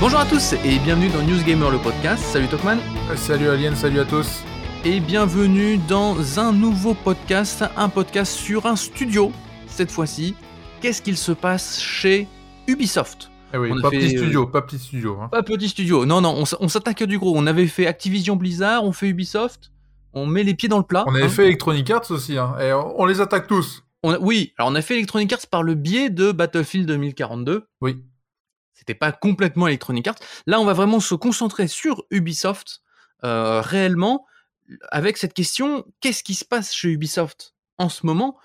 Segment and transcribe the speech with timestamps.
[0.00, 2.24] Bonjour à tous et bienvenue dans News Gamer le podcast.
[2.24, 2.78] Salut Tokman.
[3.16, 4.42] Salut Alien, salut à tous.
[4.82, 9.30] Et bienvenue dans un nouveau podcast, un podcast sur un studio.
[9.66, 10.34] Cette fois-ci,
[10.80, 12.26] qu'est-ce qu'il se passe chez
[12.66, 13.30] Ubisoft?
[13.52, 15.28] Eh oui, pas, petit studio, pas petit studio, hein.
[15.28, 16.06] Pas petit studio.
[16.06, 17.36] Non, non, on, s'attaque du gros.
[17.36, 19.70] On avait fait Activision Blizzard, on fait Ubisoft.
[20.14, 21.04] On met les pieds dans le plat.
[21.08, 21.28] On avait hein.
[21.28, 23.84] fait Electronic Arts aussi, hein, et on les attaque tous.
[24.02, 27.66] oui, alors on a fait Electronic Arts par le biais de Battlefield 2042.
[27.82, 28.02] Oui.
[28.80, 30.18] C'était pas complètement Electronic Arts.
[30.46, 32.80] Là, on va vraiment se concentrer sur Ubisoft
[33.24, 34.24] euh, réellement
[34.90, 38.38] avec cette question qu'est-ce qui se passe chez Ubisoft en ce moment?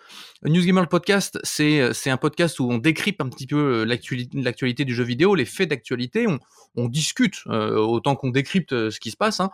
[0.44, 4.84] News Gamer podcast, c'est c'est un podcast où on décrypte un petit peu euh, l'actualité
[4.84, 6.28] du jeu vidéo, les faits d'actualité.
[6.28, 6.40] On,
[6.76, 9.40] on discute euh, autant qu'on décrypte ce qui se passe.
[9.40, 9.52] Hein.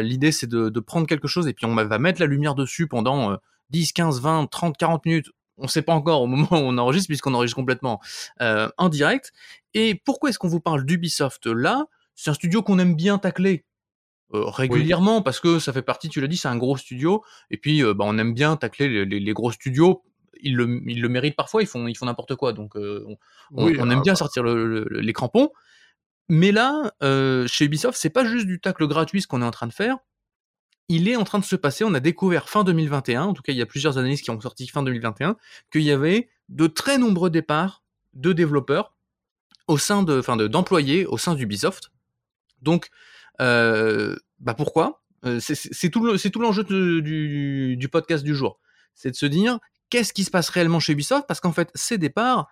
[0.00, 2.86] L'idée, c'est de, de, prendre quelque chose et puis on va mettre la lumière dessus
[2.86, 3.36] pendant
[3.70, 6.78] 10, 15, 20, 30, 40 minutes on ne sait pas encore au moment où on
[6.78, 8.00] enregistre, puisqu'on enregistre complètement
[8.40, 9.32] euh, en direct.
[9.74, 11.86] Et pourquoi est-ce qu'on vous parle d'Ubisoft là?
[12.14, 13.64] C'est un studio qu'on aime bien tacler
[14.32, 17.56] euh, régulièrement, parce que ça fait partie, tu l'as dit, c'est un gros studio, et
[17.56, 20.02] puis euh, bah, on aime bien tacler les, gros studios.
[20.40, 24.02] Ils le, ils le, méritent parfois, ils font, ils font n'importe quoi, donc on, aime
[24.02, 25.50] bien sortir les crampons.
[26.28, 26.92] Mais là,
[27.46, 29.96] chez Ubisoft, c'est pas juste du tacle gratuit ce qu'on est en train de faire,
[30.88, 33.52] il est en train de se passer, on a découvert fin 2021, en tout cas
[33.52, 35.36] il y a plusieurs analyses qui ont sorti fin 2021,
[35.72, 37.82] qu'il y avait de très nombreux départs
[38.12, 38.94] de développeurs
[39.66, 41.90] au sein de, enfin d'employés au sein d'Ubisoft.
[42.60, 42.90] Donc,
[43.40, 45.02] euh, bah pourquoi?
[45.24, 48.60] Euh, C'est tout l'enjeu du, du, podcast du jour.
[48.94, 51.26] C'est de se dire qu'est-ce qui se passe réellement chez Ubisoft?
[51.26, 52.48] Parce qu'en fait, ces départs,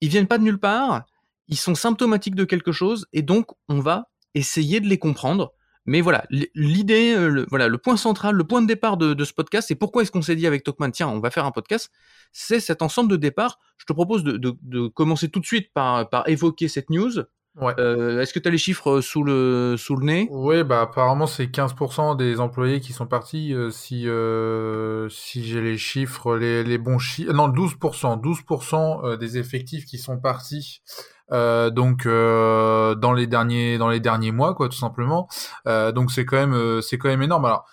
[0.00, 1.04] ils viennent pas de nulle part,
[1.48, 5.52] ils sont symptomatiques de quelque chose, et donc on va essayer de les comprendre
[5.86, 9.32] mais voilà, l'idée, euh, le, voilà, le point central, le point de départ de, ce
[9.32, 11.90] podcast, c'est pourquoi est-ce qu'on s'est dit avec Tokman, tiens, on va faire un podcast,
[12.32, 13.58] c'est cet ensemble de départ.
[13.76, 17.24] Je te propose de, commencer tout de suite par, par évoquer cette news.
[17.60, 17.72] Ouais.
[17.78, 20.28] Euh, est-ce que tu as les chiffres sous le, sous le nez?
[20.32, 23.54] Oui, bah apparemment c'est 15% des employés qui sont partis.
[23.54, 24.08] Euh, si
[25.14, 30.18] si j'ai les chiffres, les, les bons chiffres, non 12%, 12% des effectifs qui sont
[30.18, 30.82] partis
[31.32, 35.28] euh, donc euh, dans les derniers dans les derniers mois quoi tout simplement.
[35.66, 37.44] Euh, donc c'est quand même c'est quand même énorme.
[37.44, 37.66] Alors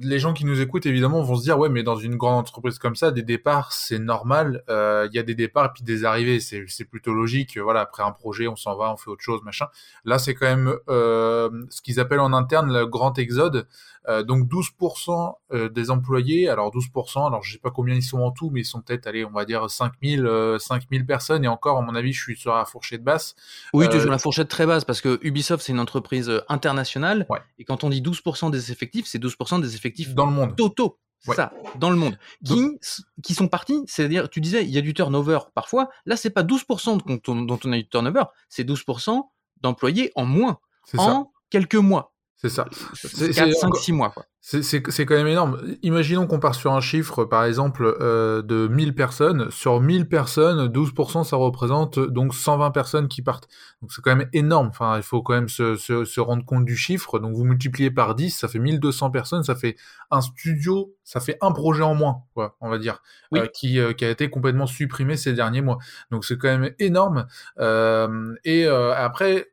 [0.00, 2.80] les gens qui nous écoutent évidemment vont se dire ouais mais dans une grande entreprise
[2.80, 4.64] comme ça des départs c'est normal.
[4.68, 6.40] Il y a des départs et puis des arrivées.
[6.40, 7.56] C'est c'est plutôt logique.
[7.58, 9.66] Voilà après un projet on s'en va on fait autre chose machin.
[10.04, 13.68] Là c'est quand même ce qu'ils appellent en interne le grand exode
[14.08, 18.20] euh, donc 12% euh, des employés, alors 12%, alors je sais pas combien ils sont
[18.20, 21.48] en tout, mais ils sont peut-être, allez, on va dire 5000, 5000 euh, personnes, et
[21.48, 23.34] encore, à mon avis, je suis sur la fourchette basse.
[23.74, 27.26] Oui, tu es sur la fourchette très basse, parce que Ubisoft, c'est une entreprise internationale,
[27.58, 30.56] et quand on dit 12% des effectifs, c'est 12% des effectifs dans le monde.
[30.56, 30.98] Totaux.
[31.20, 32.18] ça, dans le monde.
[32.46, 32.78] Qui,
[33.22, 35.90] qui sont partis, c'est-à-dire, tu disais, il y a du turnover parfois.
[36.06, 39.20] Là, c'est pas 12% dont on, a du turnover, c'est 12%
[39.60, 40.58] d'employés en moins
[40.96, 42.14] en quelques mois.
[42.40, 42.66] C'est ça.
[42.94, 44.14] C'est 4, 5, 6 mois.
[44.40, 45.60] C'est quand même énorme.
[45.82, 49.50] Imaginons qu'on part sur un chiffre, par exemple, euh, de 1000 personnes.
[49.50, 53.48] Sur 1000 personnes, 12%, ça représente donc 120 personnes qui partent.
[53.82, 54.68] Donc c'est quand même énorme.
[54.68, 57.18] Enfin, il faut quand même se, se, se, rendre compte du chiffre.
[57.18, 59.42] Donc vous multipliez par 10, ça fait 1200 personnes.
[59.42, 59.74] Ça fait
[60.12, 63.40] un studio, ça fait un projet en moins, quoi, on va dire, oui.
[63.40, 65.78] euh, qui, euh, qui a été complètement supprimé ces derniers mois.
[66.12, 67.26] Donc c'est quand même énorme.
[67.58, 69.50] Euh, et euh, après,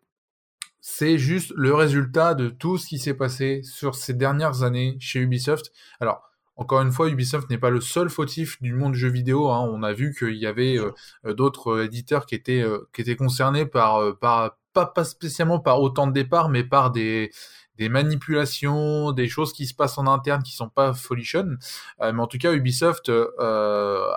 [0.88, 5.20] c'est juste le résultat de tout ce qui s'est passé sur ces dernières années chez
[5.20, 5.72] Ubisoft.
[6.00, 6.22] Alors,
[6.58, 9.50] encore une fois, Ubisoft n'est pas le seul fautif du monde jeu vidéo.
[9.50, 9.68] Hein.
[9.74, 10.92] On a vu qu'il y avait euh,
[11.26, 12.64] euh, d'autres euh, éditeurs qui étaient
[12.94, 17.32] qui étaient concernés par par pas, pas spécialement par autant de départs, mais par des
[17.80, 21.58] des manipulations, des choses qui se passent en interne qui sont pas folichonnes.
[22.00, 23.12] mais en tout cas, Ubisoft,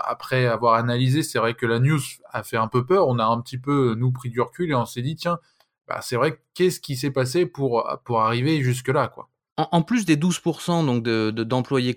[0.05, 3.09] après avoir analysé, c'est vrai que la news a fait un peu peur.
[3.09, 5.39] On a un petit peu nous pris du recul et on s'est dit tiens,
[5.89, 9.31] bah, c'est vrai, qu'est-ce qui s'est passé pour, pour arriver jusque-là, quoi?
[9.57, 11.97] En, plus des 12% donc de, d'employés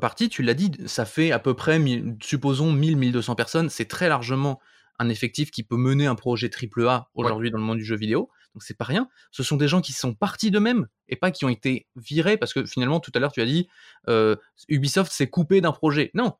[0.00, 1.78] partis, tu l'as dit, ça fait à peu près,
[2.22, 3.68] supposons, 1000-1200 personnes.
[3.68, 4.60] C'est très largement
[4.98, 8.30] un effectif qui peut mener un projet AAA aujourd'hui dans le monde du jeu vidéo.
[8.54, 9.08] Donc c'est pas rien.
[9.30, 12.54] Ce sont des gens qui sont partis d'eux-mêmes et pas qui ont été virés parce
[12.54, 13.68] que finalement tout à l'heure tu as dit
[14.08, 14.36] euh,
[14.68, 16.10] Ubisoft s'est coupé d'un projet.
[16.14, 16.34] Non,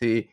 [0.00, 0.28] c'est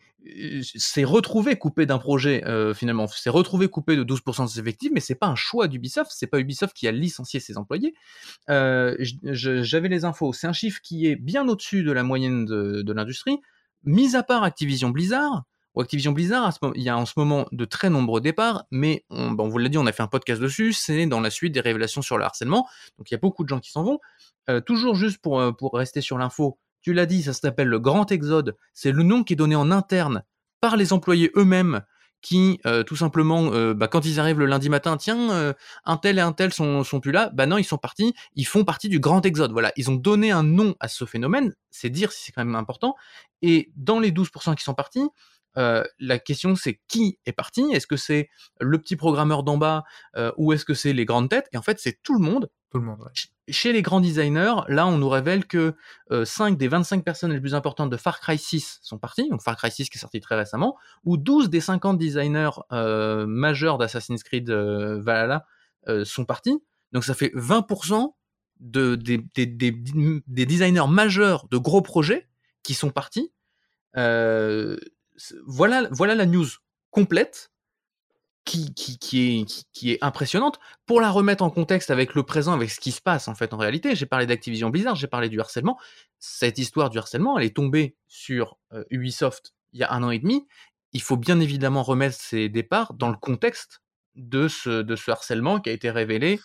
[0.61, 4.91] s'est retrouvé coupé d'un projet euh, finalement, s'est retrouvé coupé de 12% de ses effectifs,
[4.93, 7.93] mais c'est pas un choix d'Ubisoft, c'est pas Ubisoft qui a licencié ses employés.
[8.49, 12.93] Euh, J'avais les infos, c'est un chiffre qui est bien au-dessus de la moyenne de,
[12.93, 13.39] l'industrie,
[13.83, 15.43] mis à part Activision Blizzard.
[15.75, 19.31] Ou Activision Blizzard, il y a en ce moment de très nombreux départs, mais on,
[19.31, 21.53] bon, on vous l'a dit, on a fait un podcast dessus, c'est dans la suite
[21.53, 23.99] des révélations sur le harcèlement, donc il y a beaucoup de gens qui s'en vont.
[24.49, 25.39] Euh, toujours juste pour
[25.73, 28.55] rester sur l'info, tu l'as dit, ça s'appelle le Grand Exode.
[28.73, 30.23] C'est le nom qui est donné en interne
[30.61, 31.81] par les employés eux-mêmes
[32.21, 35.51] qui euh, tout simplement, euh, bah, quand ils arrivent le lundi matin, tiens, euh,
[35.83, 37.29] un tel et un tel sont, sont plus là.
[37.33, 38.13] Bah non, ils sont partis.
[38.35, 39.51] Ils font partie du grand exode.
[39.51, 41.53] Voilà, ils ont donné un nom à ce phénomène.
[41.71, 42.95] C'est dire si c'est quand même important.
[43.41, 45.09] Et dans les 12% qui sont partis,
[45.55, 47.65] la question c'est qui est parti?
[47.73, 48.29] Est-ce que c'est
[48.61, 49.83] le petit programmeur d'en bas
[50.37, 51.47] ou est-ce que c'est les grandes têtes?
[51.51, 52.47] Et en fait, c'est tout le monde.
[53.47, 55.75] Chez les grands designers, là, on nous révèle que
[56.23, 59.55] 5 des 25 personnes les plus importantes de Far Cry 6 sont parties, donc Far
[59.55, 64.49] Cry 6 qui est sorti très récemment, ou 12 des 50 designers majeurs d'Assassin's Creed
[64.49, 65.45] Valhalla
[66.03, 66.61] sont partis.
[66.91, 68.13] Donc ça fait 20%
[68.59, 72.27] de, des, des, des, designers majeurs de gros projets
[72.63, 73.31] qui sont partis.
[73.97, 74.77] Euh,
[75.45, 76.47] voilà, voilà la news
[76.91, 77.51] complète
[78.47, 79.45] qui,
[79.83, 80.59] est impressionnante.
[80.85, 83.53] Pour la remettre en contexte avec le présent, avec ce qui se passe en fait
[83.53, 85.77] en réalité, j'ai parlé d'Activision Blizzard, j'ai parlé du harcèlement.
[86.19, 90.11] Cette histoire du harcèlement, elle est tombée sur euh, Ubisoft il y a un an
[90.11, 90.47] et demi.
[90.93, 93.81] Il faut bien évidemment remettre ses départs dans le contexte
[94.15, 96.39] de ce, de ce harcèlement qui a été révélé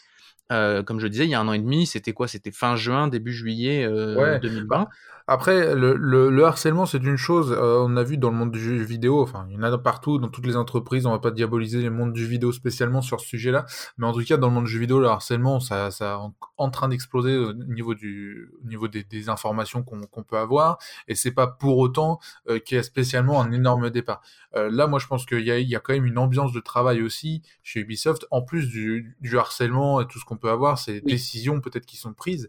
[0.53, 2.29] euh, comme je disais, il y a un an et demi, c'était quoi?
[2.29, 4.89] C'était fin juin, début juillet 2020.
[5.29, 8.59] Après, le, le, harcèlement, c'est une chose, euh, on a vu dans le monde du
[8.59, 11.31] jeu vidéo, enfin, il y en a partout, dans toutes les entreprises, on va pas
[11.31, 13.65] diaboliser le monde du vidéo spécialement sur ce sujet-là,
[13.99, 16.19] mais en tout cas, dans le monde du jeu vidéo, le harcèlement, ça, ça
[16.57, 21.15] en train d'exploser au niveau, du, au niveau des, des informations qu'on peut avoir, et
[21.15, 22.19] c'est pas pour autant
[22.49, 24.23] euh, qu'il y a spécialement un énorme départ.
[24.57, 27.01] Euh, là, moi, je pense qu'il y, y a, quand même une ambiance de travail
[27.01, 31.01] aussi chez Ubisoft, en plus du, du harcèlement et tout ce qu'on peut avoir, ces
[31.01, 32.49] décisions peut-être qui sont prises.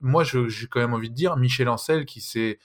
[0.00, 2.58] moi, j'ai quand même envie de dire, Michel Ancel, qui s'est,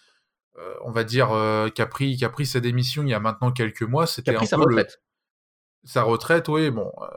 [0.60, 3.14] euh, on va dire, euh, qui, a pris, qui a pris sa démission il y
[3.14, 4.06] a maintenant quelques mois.
[4.06, 5.02] C'était un sa retraite.
[5.84, 6.92] Sa retraite, oui, bon.
[7.02, 7.08] Euh,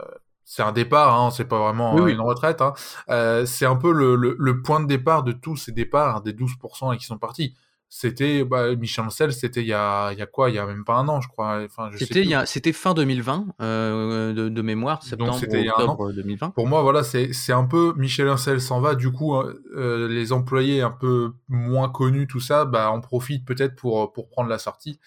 [0.45, 2.63] c'est un départ, hein, c'est pas vraiment une retraite.
[2.63, 2.73] Hein.
[3.47, 7.05] c'est un peu le, le, point de départ de tous ces départs, des 12% qui
[7.05, 7.57] sont partis.
[7.89, 10.51] C'était bah, Michel Ancel, c'était il y a, il y a quoi?
[10.51, 11.63] Il y a même pas un an, je crois.
[11.65, 15.39] Enfin, c'était c'était fin 2020 euh, de, de, mémoire, septembre
[15.79, 16.11] Donc, an.
[16.13, 16.51] 2020.
[16.51, 18.97] Pour moi, voilà, c'est c'est un peu Michel Ancel s'en va.
[18.97, 23.45] Du coup, hein, euh, les employés un peu moins connus, tout ça, bah, en profitent
[23.45, 24.99] peut-être pour pour prendre la sortie.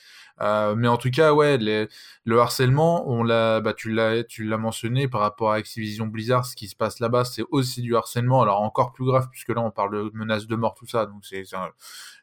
[0.42, 4.58] Euh, mais en tout cas, ouais, le harcèlement, on l'a, bah, tu l'as, tu l'as
[4.58, 8.42] mentionné par rapport à Activision Blizzard, ce qui se passe là-bas, c'est aussi du harcèlement.
[8.42, 11.06] Alors encore plus grave puisque là, on parle de menaces de mort, tout ça.
[11.06, 11.44] Donc c'est,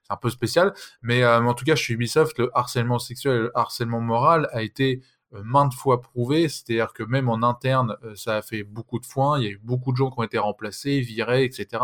[0.08, 0.72] un peu spécial.
[1.02, 5.02] Mais euh, en tout cas, chez Ubisoft, le harcèlement sexuel le harcèlement moral a été
[5.34, 9.06] euh, maintes fois prouvé, c'est-à-dire que même en interne, euh, ça a fait beaucoup de
[9.06, 11.82] foin, il y a eu beaucoup de gens qui ont été remplacés, virés, etc.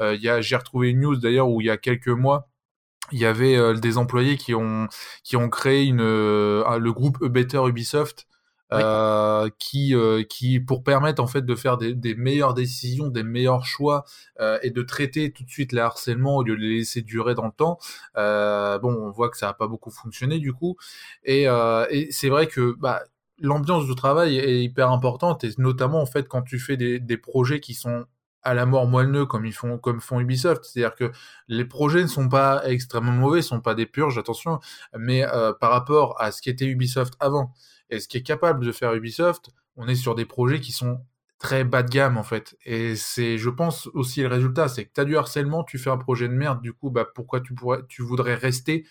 [0.00, 2.48] il y a, j'ai retrouvé une news d'ailleurs où il y a quelques mois,
[3.12, 4.88] il y avait des employés qui ont
[5.22, 8.26] qui ont créé une le groupe e Better Ubisoft
[8.72, 13.22] euh, qui, euh, qui pour permettre en fait de faire des, des meilleures décisions, des
[13.22, 14.04] meilleurs choix
[14.40, 17.34] euh, et de traiter tout de suite les harcèlements au lieu de les laisser durer
[17.34, 17.78] dans le temps.
[18.14, 20.76] bon, on voit que ça n'a pas beaucoup fonctionné du coup,
[21.24, 21.44] et,
[21.90, 23.02] et c'est vrai que bah,
[23.38, 27.16] l'ambiance du travail est hyper importante et notamment en fait quand tu fais des, des
[27.18, 28.06] projets qui sont
[28.42, 31.12] à la mort moelleux comme ils font comme font Ubisoft c'est-à-dire que
[31.48, 34.58] les projets ne sont pas extrêmement mauvais sont pas des purges attention
[34.96, 35.24] mais
[35.60, 37.54] par rapport à ce qu'était Ubisoft avant
[37.92, 41.04] et ce qui est capable de faire Ubisoft, on est sur des projets qui sont
[41.38, 42.56] très bas de gamme en fait.
[42.64, 45.90] Et c'est, je pense aussi le résultat, c'est que tu as du harcèlement, tu fais
[45.90, 48.86] un projet de merde, du coup, bah, pourquoi tu, pourrais, tu voudrais rester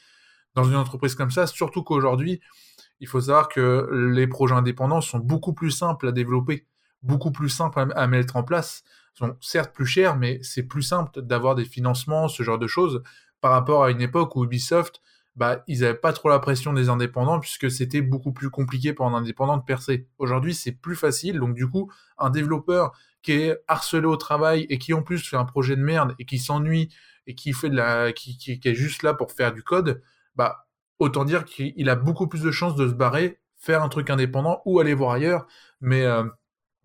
[0.53, 1.47] dans une entreprise comme ça?
[1.47, 2.41] Surtout qu'aujourd'hui,
[2.99, 6.67] il faut savoir que les projets indépendants sont beaucoup plus simples à développer,
[7.01, 8.83] beaucoup plus simples à, mettre en place.
[9.13, 13.03] Sont certes plus chers, mais c'est plus simple d'avoir des financements, ce genre de choses,
[13.41, 15.01] par rapport à une époque où Ubisoft
[15.35, 19.05] bah, ils n'avaient pas trop la pression des indépendants puisque c'était beaucoup plus compliqué pour
[19.05, 20.07] un indépendant de percer.
[20.17, 21.39] Aujourd'hui, c'est plus facile.
[21.39, 22.91] Donc, du coup, un développeur
[23.21, 26.25] qui est harcelé au travail et qui en plus fait un projet de merde et
[26.25, 26.93] qui s'ennuie
[27.27, 30.01] et qui fait de la, qui, qui, est juste là pour faire du code,
[30.35, 30.67] bah,
[30.99, 34.61] autant dire qu'il a beaucoup plus de chances de se barrer, faire un truc indépendant
[34.65, 35.47] ou aller voir ailleurs.
[35.79, 36.25] Mais, euh,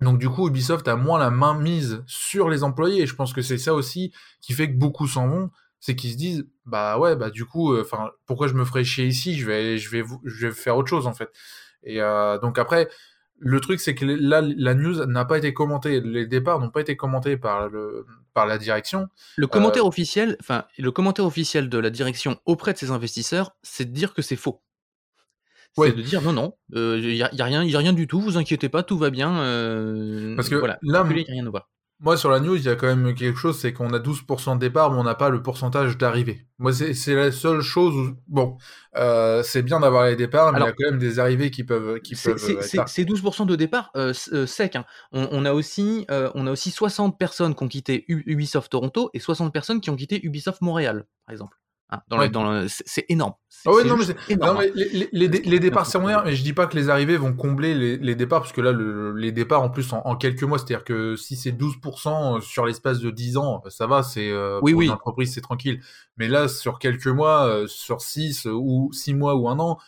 [0.00, 3.02] donc du coup, Ubisoft a moins la main mise sur les employés.
[3.02, 5.50] Et je pense que c'est ça aussi qui fait que beaucoup s'en vont.
[5.80, 8.82] C'est qu'ils se disent bah ouais bah du coup euh, enfin pourquoi je me ferais
[8.82, 9.38] chier ici?
[9.38, 11.30] Je vais je vais je vais faire autre chose en fait.
[11.82, 12.88] Et euh, donc après
[13.38, 16.00] le truc c'est que là la news n'a pas été commentée.
[16.00, 19.08] Les départs n'ont pas été commentés par le par la direction.
[19.36, 23.52] Le commentaire euh, officiel enfin le commentaire officiel de la direction auprès de ses investisseurs
[23.62, 24.62] c'est de dire que c'est faux
[25.76, 28.06] c'est de dire non non il y, a, y, a rien y a rien du
[28.06, 29.34] tout vous inquiétez pas tout va bien
[30.36, 31.68] parce que voilà là il y a rien à voir
[31.98, 34.56] moi, sur la news, il y a quand même quelque chose, c'est qu'on a 12%
[34.56, 36.46] de départ, mais on n'a pas le pourcentage d'arrivée.
[36.58, 38.58] Moi, c'est la seule chose où, bon,
[38.96, 41.64] euh, c'est bien d'avoir les départs, mais il y a quand même des arrivées qui
[41.64, 42.36] peuvent, qui peuvent.
[42.36, 44.76] C'est 12% de départ euh, euh, sec.
[44.76, 44.84] Hein.
[45.12, 49.08] On, on, a aussi, euh, on a aussi 60 personnes qui ont quitté Ubisoft Toronto
[49.14, 51.56] et 60 personnes qui ont quitté Ubisoft Montréal, par exemple.
[51.90, 53.34] Hein, dans dans c'est énorme.
[53.64, 56.66] Ah ouais, non, mais, non, mais les, les, les, départs secondaires, mais je dis pas
[56.66, 59.92] que les arrivées vont combler les, départs, parce que là, le, les départs, en plus,
[59.92, 64.02] en, quelques mois, c'est-à-dire que si c'est 12% sur l'espace de 10 ans, ça va,
[64.02, 64.86] c'est, euh, oui, pour oui.
[64.86, 65.80] une entreprise, c'est tranquille.
[66.16, 69.78] Mais là, sur quelques mois, euh, sur 6 ou 6 mois ou un an,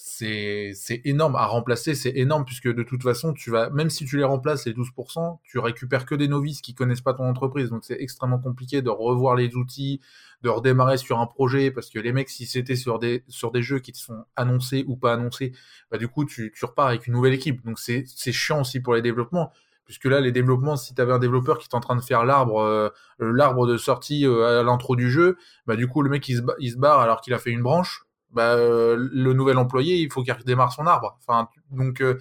[0.00, 1.34] c'est énorme.
[1.34, 4.64] À remplacer, c'est énorme puisque de toute façon, tu vas même si tu les remplaces
[4.66, 8.38] les 12%, tu récupères que des novices qui connaissent pas ton entreprise, donc c'est extrêmement
[8.38, 10.00] compliqué de revoir les outils,
[10.42, 13.62] de redémarrer sur un projet parce que les mecs si c'était sur des sur des
[13.62, 15.52] jeux qui te sont annoncés ou pas annoncés,
[15.90, 17.64] bah du coup tu tu repars avec une nouvelle équipe.
[17.64, 19.52] Donc c'est c'est chiant aussi pour les développements
[19.84, 22.24] puisque là les développements si tu avais un développeur qui est en train de faire
[22.24, 25.36] l'arbre euh, l'arbre de sortie euh, à l'intro du jeu,
[25.66, 27.62] bah du coup le mec il se, il se barre alors qu'il a fait une
[27.62, 31.18] branche bah, euh, le nouvel employé, il faut qu'il redémarre son arbre.
[31.26, 32.18] Enfin, donc euh,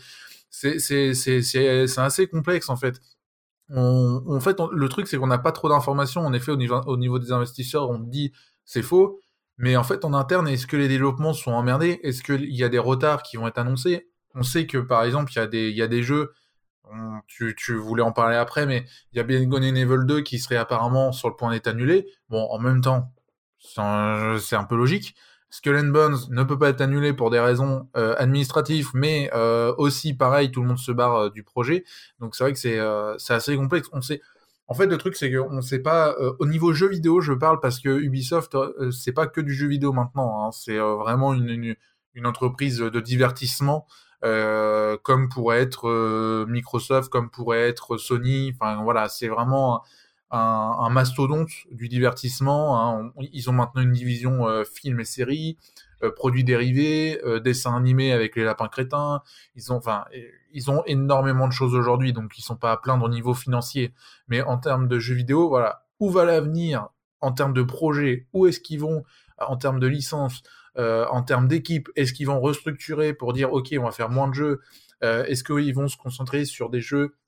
[0.50, 3.00] c'est assez complexe en fait.
[3.70, 6.22] En fait, le truc c'est qu'on n'a pas trop d'informations.
[6.26, 8.32] En effet, au niveau au niveau des investisseurs, on dit
[8.66, 9.20] c'est faux,
[9.58, 12.00] mais en fait en interne, est-ce que les développements sont emmerdés?
[12.04, 14.10] Est-ce qu'il y a des retards qui vont être annoncés?
[14.36, 16.32] On sait que par exemple, il y a des y a des jeux
[17.28, 20.58] tu, tu, voulais en parler après, mais il y a bien Evil 2 qui serait
[20.58, 22.08] apparemment sur le point d'être annulé.
[22.30, 23.14] Bon, en même temps,
[23.60, 25.16] c'est un, peu logique.
[25.50, 29.74] Skull and Bones ne peut pas être annulé pour des raisons euh, administratives, mais euh,
[29.77, 31.86] aussi pareil, tout le monde se barre euh, du projet.
[32.20, 33.88] Donc c'est vrai que c'est assez complexe.
[33.94, 34.22] On sait.
[34.68, 36.13] En fait, le truc c'est qu'on ne sait pas.
[36.39, 38.58] au niveau jeu vidéo, je parle parce que Ubisoft,
[38.92, 40.46] c'est pas que du jeu vidéo maintenant.
[40.46, 40.51] Hein.
[40.51, 41.75] c'est vraiment une,
[42.13, 43.88] une, entreprise de divertissement.
[44.22, 49.84] comme pourrait être Microsoft, comme pourrait être Sony, enfin voilà, c'est vraiment
[50.31, 52.79] un, un, mastodonte du divertissement.
[52.79, 53.12] Hein.
[53.34, 55.57] Ils ont maintenant une division euh, films et séries,
[56.03, 59.22] euh, produits dérivés, euh, dessins animés avec les lapins crétins.
[59.55, 60.05] Ils ont, enfin,
[60.51, 63.93] ils ont énormément de choses aujourd'hui, donc ils sont pas à plaindre au niveau financier.
[64.27, 66.89] Mais en termes de jeux vidéo, voilà, où va l'avenir
[67.22, 69.03] en termes de projet Où est-ce qu'ils vont
[69.39, 70.43] en termes de licence
[70.77, 74.34] En termes d'équipe Est-ce qu'ils vont restructurer pour dire ok, on va faire moins de
[74.34, 74.62] jeux?
[75.01, 77.26] Est-ce qu'ils vont se concentrer sur des jeux euh,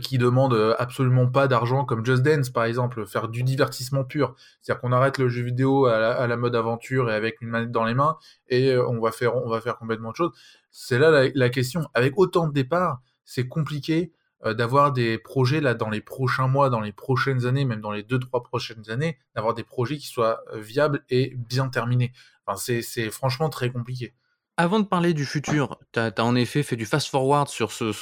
[0.00, 4.34] qui demande euh, absolument pas d'argent comme Just Dance par exemple, faire du divertissement pur.
[4.60, 7.84] C'est-à-dire qu'on arrête le jeu vidéo à la, mode aventure et avec une manette dans
[7.84, 8.16] les mains
[8.48, 10.32] et euh, on va faire on va faire complètement autre chose.
[10.70, 11.88] C'est là la, question.
[11.94, 14.12] Avec autant de départs, c'est compliqué
[14.44, 18.02] d'avoir des projets là dans les prochains mois, dans les prochaines années, même dans les
[18.02, 22.12] deux trois prochaines années, d'avoir des projets qui soient viables et bien terminés.
[22.46, 24.12] Enfin, c'est franchement très compliqué.
[24.56, 27.92] Avant de parler du futur, tu as, en effet fait du fast-forward sur ce,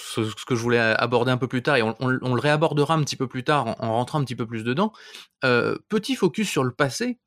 [0.44, 3.26] que je voulais aborder un peu plus tard, et on, le réabordera un petit peu
[3.26, 4.92] plus tard en, rentrant un petit peu plus dedans.
[5.44, 7.18] Euh, petit focus sur le passé,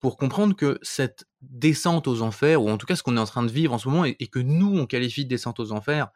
[0.00, 3.24] pour comprendre que cette descente aux enfers, ou en tout cas ce qu'on est en
[3.24, 6.08] train de vivre en ce moment, et, que nous on qualifie de descente aux enfers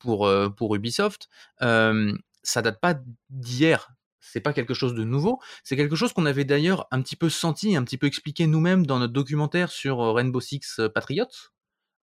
[0.00, 1.28] pour, euh, pour Ubisoft,
[1.62, 2.96] euh, ça date pas
[3.30, 7.14] d'hier, c'est pas quelque chose de nouveau, c'est quelque chose qu'on avait d'ailleurs un petit
[7.14, 11.28] peu senti, un petit peu expliqué nous-mêmes dans notre documentaire sur Rainbow Six Patriots,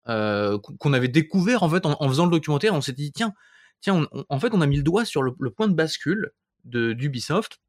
[0.09, 2.73] euh, qu'on avait découvert en fait en, faisant le documentaire.
[2.73, 3.33] On s'était dit tiens,
[3.79, 6.31] tiens, en fait, on a mis le doigt sur le, point de bascule
[6.65, 7.59] de d'Ubisoft.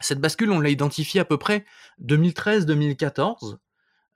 [0.00, 1.64] Cette bascule, on l'a identifiée à peu près
[2.04, 3.56] 2013-2014.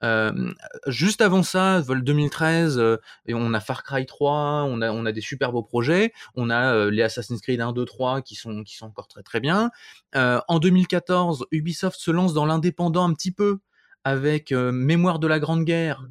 [0.03, 0.53] Euh,
[0.85, 5.05] juste avant ça, vol 2013, euh, et on a Far Cry 3, on a, on
[5.05, 8.63] a des super beaux projets, on a les Assassin's Creed 1, 2, 3 qui sont,
[8.63, 9.71] qui sont encore très très bien.
[10.13, 13.59] en 2014, Ubisoft se lance dans l'indépendant un petit peu
[14.03, 16.05] avec Mémoire de la Grande Guerre,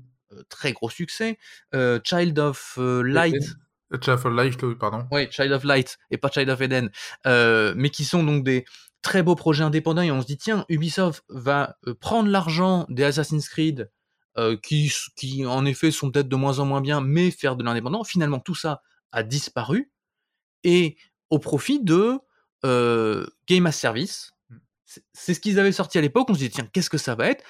[0.49, 1.39] très gros succès.
[1.75, 3.35] Euh, Child of euh, Light.
[3.93, 5.07] Child of Light, pardon.
[5.13, 6.91] Oui, Child of Light et pas Child of Eden,
[7.25, 8.65] mais qui sont donc des
[9.03, 13.49] très beaux projets indépendants et on se dit tiens, Ubisoft va prendre l'argent des Assassin's
[13.49, 13.91] Creed
[14.63, 18.03] qui, qui en effet sont peut-être de moins en moins bien, mais faire de l'indépendant.
[18.03, 19.93] Finalement, tout ça a disparu
[20.65, 20.97] et
[21.31, 22.19] au profit de
[23.47, 24.33] Game as Service.
[24.51, 24.57] Hmm.
[25.13, 26.29] C'est ce qu'ils avaient sorti à l'époque.
[26.29, 27.45] On se dit tiens, qu'est-ce que ça va être?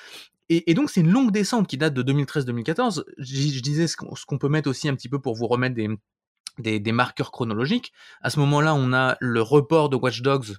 [0.49, 3.05] Et, donc c'est une longue descente qui date de 2013-2014.
[3.19, 6.93] Je, disais ce qu'on peut mettre aussi un petit peu pour vous remettre des, des,
[6.93, 7.93] marqueurs chronologiques.
[8.23, 10.57] À ce moment-là, on a le report de Watch Dogs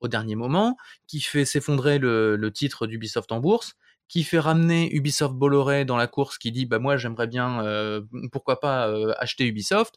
[0.00, 0.76] au dernier moment,
[1.06, 3.74] qui fait s'effondrer le, titre d'Ubisoft en bourse,
[4.08, 8.02] qui fait ramener Ubisoft Bolloré dans la course, qui dit bah moi j'aimerais bien, euh,
[8.30, 9.96] pourquoi pas euh, acheter Ubisoft.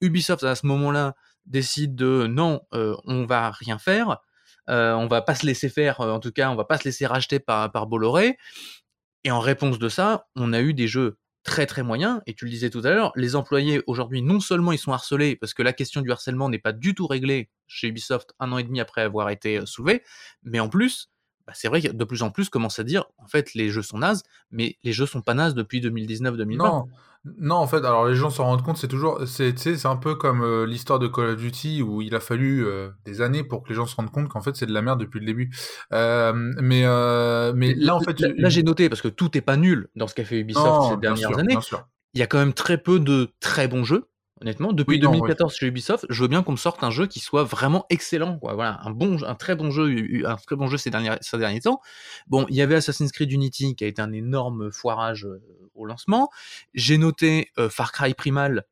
[0.00, 1.14] Ubisoft à ce moment-là
[1.46, 4.18] décide de non, euh, on va rien faire.
[4.70, 7.40] On va pas se laisser faire, en tout cas, on va pas se laisser racheter
[7.40, 8.36] par, par Bolloré.
[9.24, 12.44] Et en réponse de ça, on a eu des jeux très très moyens, et tu
[12.44, 15.62] le disais tout à l'heure, les employés aujourd'hui, non seulement ils sont harcelés, parce que
[15.62, 18.80] la question du harcèlement n'est pas du tout réglée chez Ubisoft un an et demi
[18.80, 20.02] après avoir été euh, soulevée,
[20.42, 21.10] mais en plus,
[21.46, 23.82] bah, c'est vrai que de plus en plus commence à dire, en fait, les jeux
[23.82, 26.86] sont nazes, mais les jeux sont pas nazes depuis 2019-2020.
[27.24, 30.14] Non, en fait, alors les gens s'en rendent compte, c'est toujours, c'est, c'est un peu
[30.14, 33.62] comme euh, l'histoire de Call of Duty où il a fallu euh, des années pour
[33.62, 35.54] que les gens se rendent compte qu'en fait c'est de la merde depuis le début.
[35.92, 36.84] Euh, mais
[37.54, 40.14] mais là, en fait, là, j'ai noté parce que tout est pas nul dans ce
[40.14, 41.56] qu'a fait Ubisoft ces dernières années.
[42.14, 44.06] Il y a quand même très peu de très bons jeux.
[44.40, 47.44] Honnêtement, depuis 2014 chez Ubisoft, je veux bien qu'on me sorte un jeu qui soit
[47.44, 48.38] vraiment excellent.
[48.38, 48.54] Quoi.
[48.54, 51.60] Voilà, un bon, un très bon jeu, un très bon jeu ces derniers, ces derniers
[51.60, 51.82] temps.
[52.26, 55.28] Bon, il y avait Assassin's Creed Unity qui a été un énorme foirage
[55.74, 56.30] au lancement.
[56.74, 58.64] J'ai noté euh, Far Cry Primal,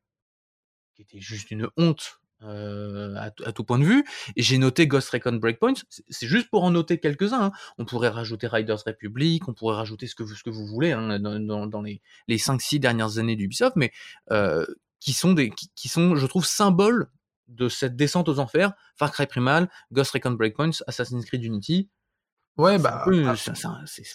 [0.95, 4.05] qui était juste une honte euh, à, tout point de vue.
[4.37, 5.73] Et j'ai noté Ghost Recon Breakpoint.
[6.09, 7.47] C'est juste pour en noter quelques-uns.
[7.47, 7.51] Hein.
[7.77, 10.93] On pourrait rajouter Riders Republic, on pourrait rajouter ce que vous, ce que vous voulez
[10.93, 13.91] hein, dans, dans, les, les 5-6 dernières années d'Ubisoft, mais
[14.31, 14.65] euh,
[15.01, 17.09] qui sont des, qui, sont, je trouve, symboles
[17.49, 18.71] de cette descente aux enfers.
[18.95, 21.89] Far Cry Primal, Ghost Recon Breakpoints, Assassin's Creed Unity.
[22.57, 23.35] Ouais, bah, ah.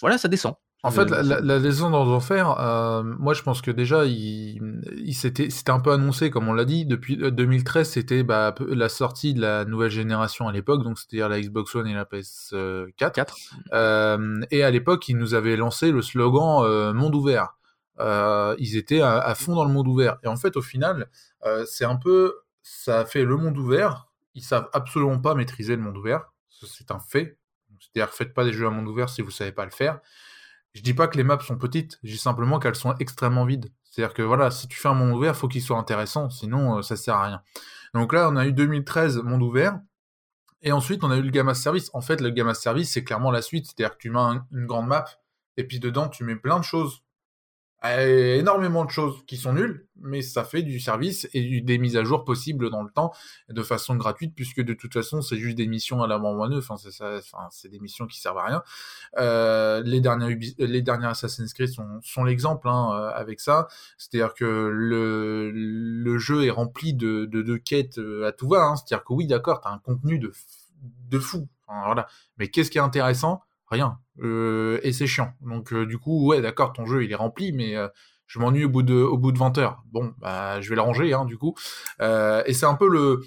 [0.01, 0.55] voilà, ça descend.
[0.85, 5.15] En fait, la, la, descente aux enfers, euh, moi je pense que déjà, il, il
[5.15, 9.35] c'était, un peu annoncé, comme on l'a dit, depuis 2013, euh, c'était bah, la sortie
[9.35, 12.93] de la nouvelle génération à l'époque, donc c'est-à-dire la Xbox One et la PS4.
[12.97, 13.37] 4.
[13.73, 17.55] Euh, et à l'époque, ils nous avaient lancé le slogan euh, Monde ouvert.
[18.01, 20.19] Euh, ils étaient à, fond dans le monde ouvert.
[20.23, 21.09] Et en fait, au final,
[21.45, 24.09] euh, c'est un peu, ça a fait le monde ouvert.
[24.35, 26.33] Ils savent absolument pas maîtriser le monde ouvert.
[26.49, 27.39] C'est un fait.
[27.81, 30.01] C'est-à-dire, faites pas des jeux à monde ouvert si vous savez pas le faire.
[30.75, 33.73] Je dis pas que les maps sont petites, je dis simplement qu'elles sont extrêmement vides.
[33.85, 36.83] C'est-à-dire que voilà, si tu fais un monde ouvert, faut qu'il soit intéressant, sinon euh,
[36.83, 37.43] ça sert à rien.
[37.95, 39.79] Donc là, on a eu 2013 monde ouvert,
[40.63, 41.91] et ensuite on a eu le Gamma Service.
[41.95, 44.19] En fait, le Gamma Service, c'est clairement la suite, c'est-à-dire que tu mets
[44.51, 45.05] une grande map,
[45.57, 47.04] et puis dedans tu mets plein de choses
[47.85, 52.05] énormément de choses qui sont nulles, mais ça fait du service et des mises à
[52.05, 53.13] jour possibles dans le temps
[53.51, 56.77] de façon gratuite, puisque de toute façon c'est juste des missions à la moineux, enfin
[56.77, 58.63] c'est ça, enfin c'est des missions qui servent à rien.
[59.19, 64.35] Euh, les dernières les dernières Assassin's Creed sont, sont l'exemple hein, euh, avec ça, c'est-à-dire
[64.35, 68.77] que le, le jeu est rempli de, de, de quêtes euh, à tout va, hein.
[68.77, 70.33] c'est-à-dire que oui d'accord, t'as un contenu de
[71.11, 72.07] de fou, voilà,
[72.39, 73.43] mais qu'est-ce qui est intéressant?
[73.69, 73.99] Rien.
[74.23, 75.33] Euh, et c'est chiant.
[75.41, 77.89] Donc euh, du coup, ouais, d'accord, ton jeu il est rempli, mais euh,
[78.27, 79.83] je m'ennuie au bout de au bout de 20 heures.
[79.93, 81.55] Bon, bah je vais le ranger, hein, du coup.
[82.01, 83.23] et c'est un peu le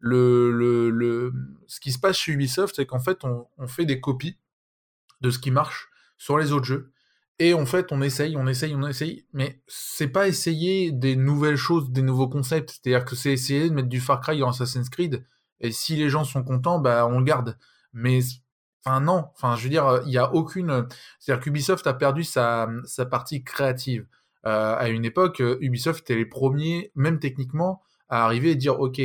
[0.00, 1.32] le, le, le
[1.66, 4.38] ce qui se passe chez Ubisoft, c'est qu'en fait on, on fait des copies
[5.20, 6.92] de ce qui marche sur les autres jeux.
[7.40, 11.56] Et en fait, on essaye, on essaye, on essaye, mais c'est pas essayer des nouvelles
[11.56, 12.70] choses, des nouveaux concepts.
[12.70, 15.24] C'est-à-dire que c'est essayer de mettre du Far Cry dans Assassin's Creed.
[15.60, 17.56] Et si les gens sont contents, bah on le garde.
[17.92, 18.20] Mais
[18.84, 20.86] Enfin non, enfin je veux dire, il y a aucune.
[21.18, 22.68] C'est-à-dire qu'Ubisoft a perdu sa,
[23.10, 24.06] partie créative.
[24.46, 29.00] Euh, à une époque, Ubisoft était les premiers, même techniquement, à arriver et dire ok,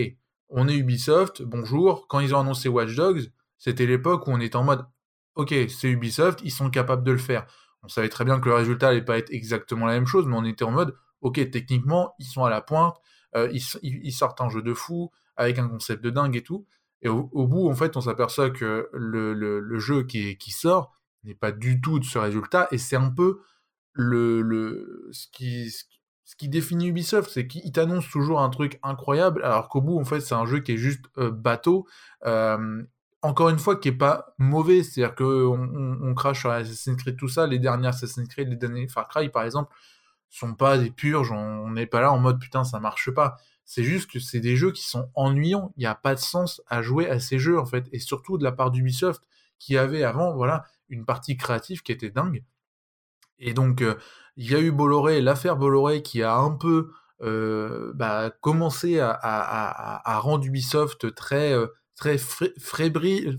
[0.50, 2.08] on est Ubisoft, bonjour.
[2.08, 4.86] Quand ils ont annoncé Watch Dogs, c'était l'époque où on était en mode
[5.36, 7.46] ok, c'est Ubisoft, ils sont capables de le faire.
[7.82, 10.36] On savait très bien que le résultat allait pas être exactement la même chose, mais
[10.38, 12.96] on était en mode ok, techniquement, ils sont à la pointe,
[13.36, 16.68] euh, ils sortent un jeu de fou avec un concept de dingue et tout.
[17.04, 21.82] Et au, bout, en fait, on s'aperçoit que le, jeu qui, sort n'est pas du
[21.82, 23.42] tout de ce résultat, et c'est un peu
[23.94, 25.28] le, le ce
[26.38, 30.22] qui définit Ubisoft, c'est qu'il t'annonce toujours un truc incroyable, alors qu'au bout, en fait,
[30.22, 31.88] c'est un jeu qui est juste euh, bateau.
[33.22, 37.16] Encore une fois, qui est pas mauvais, c'est-à-dire que on, on, crache sur Assassin's Creed
[37.16, 39.74] tout ça, les dernières Assassin's Creed, les derniers Far Cry, par exemple,
[40.30, 41.32] sont pas des purges.
[41.32, 43.38] On n'est pas là en mode putain, ça marche pas.
[43.66, 45.74] C'est juste que c'est des jeux qui sont ennuyants.
[45.78, 47.88] Il n'y a pas de sens à jouer à ces jeux, en fait.
[47.92, 49.24] Et surtout de la part d'Ubisoft,
[49.60, 52.44] qui avait avant, voilà, une partie créative qui était dingue.
[53.40, 53.96] Et donc, euh,
[54.36, 59.12] il y a eu Bolloré, l'affaire Bolloré, qui a un peu euh, bah, commencé à,
[59.12, 63.38] à, à, rendre Ubisoft très, euh, très fébrile,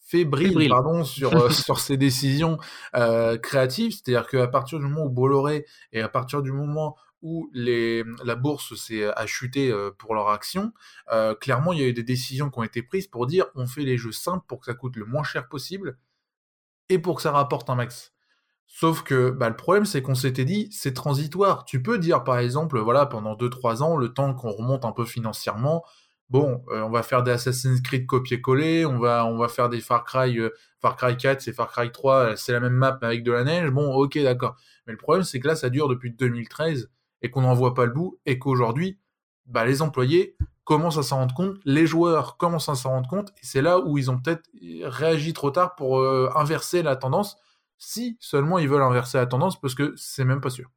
[0.00, 2.58] fébrile, pardon, sur, sur ses décisions
[2.92, 3.92] créatives.
[3.92, 8.74] C'est-à-dire qu'à partir du moment où Bolloré et à partir du moment où la bourse
[8.76, 10.74] s'est a chuté euh, pour leur action,
[11.10, 13.66] euh, clairement il y a eu des décisions qui ont été prises pour dire on
[13.66, 15.98] fait les jeux simples pour que ça coûte le moins cher possible
[16.90, 18.12] et pour que ça rapporte un max.
[18.66, 21.64] Sauf que bah, le problème c'est qu'on s'était dit c'est transitoire.
[21.64, 25.06] Tu peux dire par exemple voilà pendant 2-3 ans le temps qu'on remonte un peu
[25.06, 25.82] financièrement,
[26.28, 29.80] bon euh, on va faire des Assassin's Creed copier-coller, on va on va faire des
[29.80, 30.38] Far Cry
[30.82, 33.44] Far Cry 4 c'est Far Cry 3 c'est la même map mais avec de la
[33.44, 33.70] neige.
[33.70, 34.56] Bon ok d'accord.
[34.86, 36.90] Mais le problème c'est que là ça dure depuis 2013
[37.24, 39.00] et qu'on n'en voit pas le bout, et qu'aujourd'hui,
[39.46, 43.30] bah, les employés commencent à s'en rendre compte, les joueurs commencent à s'en rendre compte,
[43.30, 44.48] et c'est là où ils ont peut-être
[44.82, 47.38] réagi trop tard pour euh, inverser la tendance,
[47.78, 50.70] si seulement ils veulent inverser la tendance, parce que c'est même pas sûr.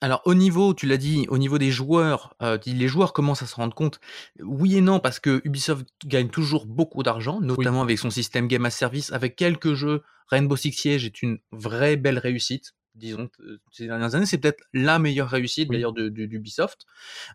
[0.00, 3.46] Alors au niveau, tu l'as dit, au niveau des joueurs, euh, les joueurs commencent à
[3.46, 4.00] se rendre compte.
[4.40, 8.64] Oui et non, parce que Ubisoft gagne toujours beaucoup d'argent, notamment avec son système Game
[8.66, 10.02] as Service, avec quelques jeux.
[10.26, 14.26] Rainbow Six Siege est une vraie belle réussite, disons, euh, ces dernières années.
[14.26, 16.86] C'est peut-être la meilleure réussite d'ailleurs d'Ubisoft.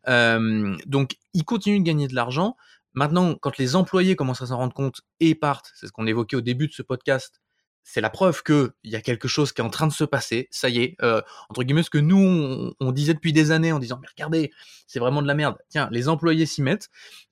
[0.08, 2.56] Euh, donc ils continuent de gagner de l'argent.
[2.94, 6.36] Maintenant, quand les employés commencent à s'en rendre compte et partent, c'est ce qu'on évoquait
[6.36, 7.42] au début de ce podcast,
[7.84, 10.04] c'est la preuve que il y a quelque chose qui est en train de se
[10.04, 10.50] passer.
[10.52, 13.80] Ça y est, euh, entre guillemets, ce que nous on, disait depuis des années en
[13.80, 14.52] disant mais regardez,
[14.88, 15.56] c'est vraiment de la merde.
[15.70, 16.90] Tiens, les employés s'y mettent.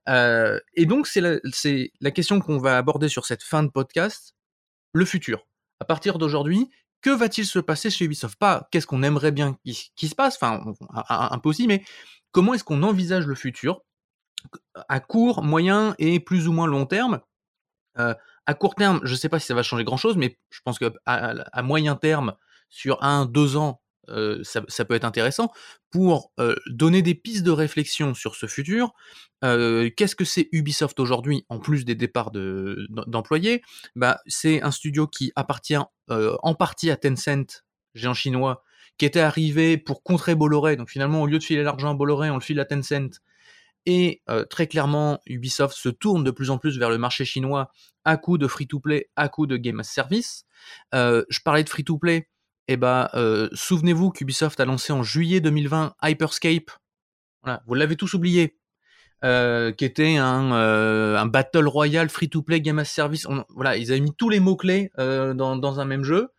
[0.08, 3.70] Euh, et donc c'est la, c'est la question qu'on va aborder sur cette fin de
[3.70, 4.36] podcast,
[4.94, 5.46] le futur.
[5.82, 6.70] À partir d'aujourd'hui,
[7.06, 8.36] que va-t-il se passer chez Ubisoft?
[8.40, 10.74] Pas qu'est-ce qu'on aimerait bien qu'il se passe, enfin
[11.44, 11.84] aussi, mais
[12.32, 13.84] comment est-ce qu'on envisage le futur
[14.90, 17.22] à court, moyen et plus ou moins long terme?
[18.00, 18.16] Euh,
[18.48, 20.80] à court terme, je ne sais pas si ça va changer grand-chose, mais je pense
[20.80, 22.34] qu'à à moyen terme,
[22.70, 23.84] sur un, deux ans,
[24.44, 25.52] ça, peut être intéressant
[25.92, 26.32] pour
[26.68, 28.94] donner des pistes de réflexion sur ce futur.
[29.42, 33.62] Qu'est-ce que c'est Ubisoft aujourd'hui, en plus des départs d'employés?
[33.96, 35.78] Bah, C'est un studio qui appartient
[36.10, 37.64] en partie à Tencent,
[37.94, 38.64] géant chinois,
[38.98, 40.76] qui était arrivé pour contrer Bolloré.
[40.76, 43.20] Donc finalement, au lieu de filer l'argent à Bolloré, on le file à Tencent.
[43.86, 47.70] Et très clairement, Ubisoft se tourne de plus en plus vers le marché chinois
[48.04, 50.46] à coup de free-to-play, à coup de game as service.
[50.94, 52.28] je parlais de free-to-play.
[52.68, 53.10] Eh ben,
[53.54, 56.72] souvenez-vous qu'Ubisoft a lancé en juillet 2020 Hyperscape.
[57.44, 58.58] Voilà, vous l'avez tous oublié.
[59.22, 63.28] qui était un, un battle royale free-to-play game as service.
[63.50, 66.30] voilà, ils avaient mis tous les mots clés dans, dans, un même jeu.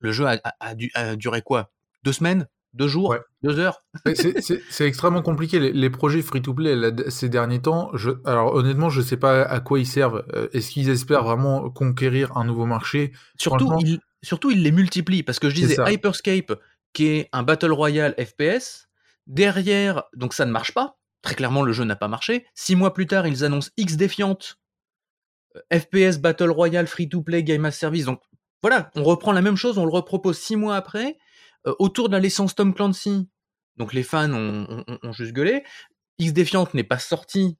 [0.00, 1.70] Le jeu a, a duré quoi?
[2.02, 2.46] Deux semaines?
[2.74, 3.84] deux jours, deux heures?
[4.14, 5.58] c'est extrêmement compliqué.
[5.58, 9.78] Les, projets free-to-play ces derniers temps, je, alors honnêtement, je ne sais pas à quoi
[9.78, 10.24] ils servent.
[10.52, 13.12] Est-ce qu'ils espèrent vraiment conquérir un nouveau marché?
[13.36, 15.22] Surtout, ils, surtout, ils les multiplient.
[15.22, 16.52] Parce que je disais Hyperscape,
[16.92, 18.88] qui est un Battle Royale FPS,
[19.26, 20.98] derrière, donc ça ne marche pas.
[21.22, 22.46] Très clairement, le jeu n'a pas marché.
[22.54, 24.58] Six mois plus tard, ils annoncent X Défiante,
[25.56, 28.04] euh, FPS Battle Royale Free-to-Play Game as Service.
[28.04, 28.20] Donc
[28.62, 31.18] voilà, on reprend la même chose, on le repropose six mois après
[31.66, 33.28] euh, autour de la licence Tom Clancy,
[33.76, 35.64] donc les fans ont, juste gueulé.
[36.18, 37.56] X Defiant n'est pas sorti,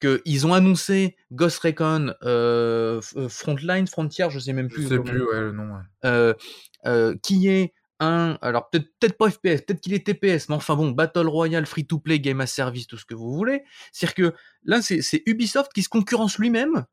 [0.00, 4.84] qu'ils ont annoncé Ghost Recon euh, euh, Frontline, Frontier, je sais même plus.
[4.84, 7.16] Je sais plus, ouais, le nom.
[7.22, 10.90] qui est un, alors peut-être peut-être pas FPS, peut-être qu'il est TPS, mais enfin bon,
[10.90, 13.64] Battle Royale, free to play, game as service, tout ce que vous voulez.
[13.92, 16.84] C'est-à-dire que là, c'est Ubisoft qui se concurrence lui-même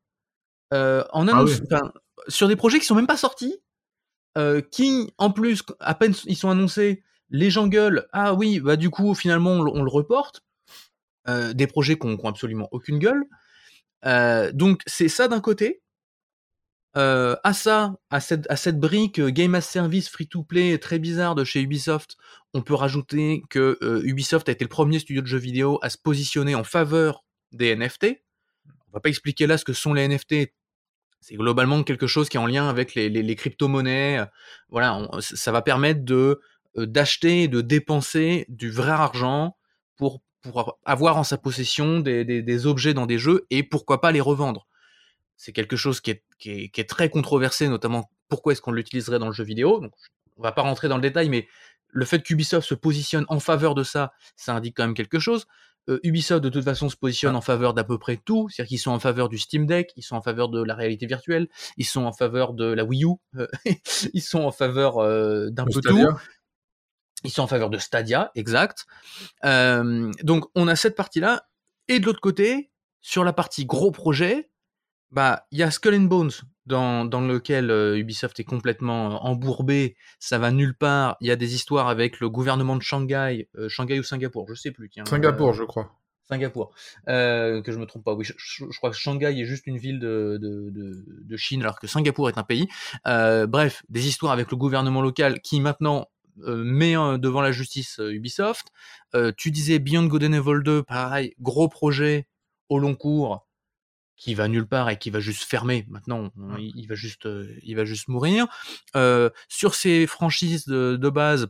[0.72, 1.62] en ah annonce,
[2.28, 3.60] sur des projets qui sont même pas sortis
[4.36, 8.76] euh, qui, en plus, à peine ils sont annoncés, les gens gueulent, ah oui, bah
[8.76, 10.42] du coup, finalement, on, le reporte.
[11.28, 13.24] Euh, des projets qui n'ont absolument aucune gueule.
[14.04, 15.82] Euh, donc, c'est ça d'un côté.
[16.94, 21.60] à ça, à cette, à cette brique Game as Service free-to-play très bizarre de chez
[21.60, 22.16] Ubisoft,
[22.54, 25.98] on peut rajouter que Ubisoft a été le premier studio de jeux vidéo à se
[25.98, 28.22] positionner en faveur des NFT.
[28.88, 30.54] On va pas expliquer là ce que sont les NFT
[31.20, 34.24] c'est globalement quelque chose qui est en lien avec les, crypto-monnaies.
[34.68, 36.40] Voilà, ça va permettre de
[36.78, 39.56] euh, d'acheter et de dépenser du vrai argent
[39.96, 44.20] pour, pour avoir en sa possession des, objets dans des jeux et pourquoi pas les
[44.20, 44.66] revendre.
[45.36, 49.26] C'est quelque chose qui est, qui, est, très controversé, notamment pourquoi est-ce qu'on l'utiliserait dans
[49.26, 49.80] le jeu vidéo.
[49.80, 49.92] Donc,
[50.36, 51.46] on va pas rentrer dans le détail, mais
[51.88, 55.46] le fait qu'Ubisoft se positionne en faveur de ça, ça indique quand même quelque chose.
[55.88, 57.38] Euh, Ubisoft de toute façon se positionne ah.
[57.38, 60.02] en faveur d'à peu près tout, c'est-à-dire qu'ils sont en faveur du Steam Deck, ils
[60.02, 63.14] sont en faveur de la réalité virtuelle, ils sont en faveur de la Wii U,
[63.36, 63.46] euh,
[64.12, 66.08] ils sont en faveur euh, d'un peu tout.
[67.24, 68.86] Ils sont en faveur de Stadia, exact.
[69.42, 71.48] donc on a cette partie-là,
[71.88, 74.50] et de l'autre côté, sur la partie gros projet,
[75.10, 76.32] bah il y a Skull and Bones
[76.66, 81.16] dans, dans lequel euh, Ubisoft est complètement euh, embourbé, ça va nulle part.
[81.20, 84.54] Il y a des histoires avec le gouvernement de Shanghai, euh, Shanghai ou Singapour, je
[84.54, 84.90] sais plus.
[85.06, 85.92] Singapour, je crois.
[86.28, 86.74] Singapour,
[87.06, 88.14] que je me trompe pas.
[88.14, 91.86] Oui, je, crois que Shanghai est juste une ville de, de, de, Chine, alors que
[91.86, 92.66] Singapour est un pays.
[93.04, 98.68] bref, des histoires avec le gouvernement local qui maintenant met devant la justice Ubisoft.
[99.36, 102.28] tu disais Beyond Good and Evil 2, pareil, gros projet
[102.68, 103.46] au long cours
[104.16, 105.86] qui va nulle part et qui va juste fermer.
[105.88, 108.46] Maintenant, il, va juste, euh, il va juste mourir.
[108.96, 111.48] Euh, sur ces franchises de, base,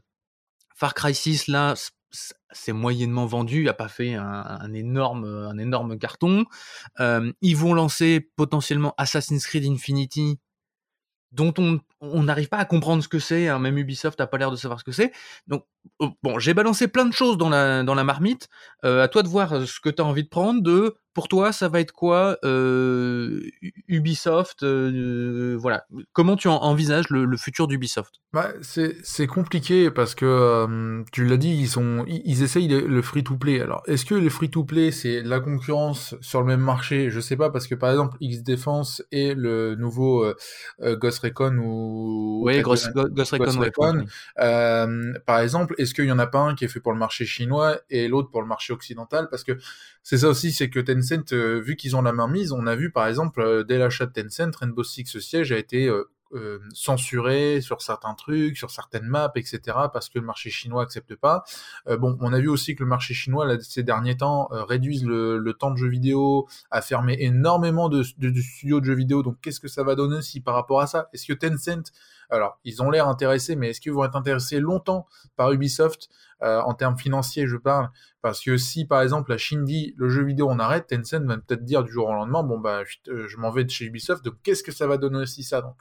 [0.75, 1.75] Far Cry 6, là,
[2.51, 6.45] c'est moyennement vendu, il a pas fait un, énorme, un énorme carton.
[7.01, 10.39] Euh, ils vont lancer potentiellement Assassin's Creed Infinity,
[11.37, 11.55] dont
[12.01, 14.57] on n'arrive pas à comprendre ce que c'est, hein, même Ubisoft n'a pas l'air de
[14.57, 15.13] savoir ce que c'est.
[15.47, 15.65] Donc,
[15.99, 18.49] oh, bon, j'ai balancé plein de choses dans la, dans la marmite.
[18.83, 21.69] à toi de voir ce que tu as envie de prendre, de pour toi, ça
[21.69, 22.39] va être quoi
[23.89, 25.87] Ubisoft Voilà.
[26.13, 28.17] Comment tu envisages le, futur d'Ubisoft?
[28.35, 33.63] Bah, C'est compliqué parce que, tu l'as dit, ils, sont, ils, essayent le, free-to-play.
[33.63, 37.09] Alors, est-ce que le free-to-play, c'est la concurrence sur le même marché?
[37.09, 40.31] Je sais pas, parce que par exemple, X-Defense et le nouveau
[40.83, 42.43] Ghost Recon ou...
[42.45, 44.05] Oui, Ghost, Recon.
[45.25, 47.25] par exemple, est-ce qu'il y en a pas un qui est fait pour le marché
[47.25, 49.29] chinois et l'autre pour le marché occidental?
[49.31, 49.57] Parce que
[50.09, 52.77] c'est ça aussi, c'est que Tencent, euh, vu qu'ils ont la main mise, on a
[52.77, 57.61] vu par exemple, euh, dès l'achat de Tencent, Rainbow Six Siege a été euh, censuré
[57.61, 59.61] sur certains trucs, sur certaines maps, etc.,
[59.93, 61.43] parce que le marché chinois accepte pas.
[61.89, 65.53] bon, on a vu aussi que le marché chinois, là, ces derniers temps, réduise le,
[65.59, 69.59] temps de jeux vidéo, a fermé énormément de, de studios de jeux vidéo, donc qu'est-ce
[69.59, 71.09] que ça va donner aussi par rapport à ça?
[71.15, 71.91] Est-ce que Tencent
[72.31, 76.09] alors, ils ont l'air intéressés, mais est-ce qu'ils vont être intéressés longtemps par Ubisoft
[76.41, 77.91] en termes financiers, je parle?
[78.27, 81.37] Parce que si par exemple la Chine dit le jeu vidéo on arrête, Tencent va
[81.37, 84.25] peut-être dire du jour au lendemain bon bah je, euh, m'en vais de chez Ubisoft,
[84.25, 85.63] donc qu'est-ce que ça va donner aussi ça?
[85.63, 85.77] Donc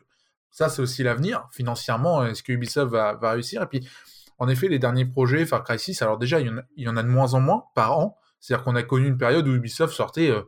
[0.51, 3.63] ça c'est aussi l'avenir financièrement, est-ce que Ubisoft va, réussir?
[3.63, 3.89] Et puis
[4.37, 7.07] en effet les derniers projets Far Cry 6, alors déjà il y, en a, de
[7.07, 10.43] moins en moins par an, c'est-à-dire qu'on a connu une période où Ubisoft sortait euh,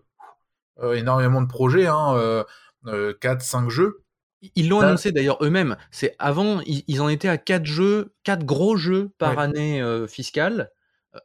[0.77, 2.45] euh, énormément de projets, hein,
[2.85, 4.03] 4, 5 jeux.
[4.55, 5.77] Ils l'ont annoncé d'ailleurs eux-mêmes.
[5.91, 10.69] C'est avant, ils, en étaient à 4 jeux, quatre gros jeux par année fiscale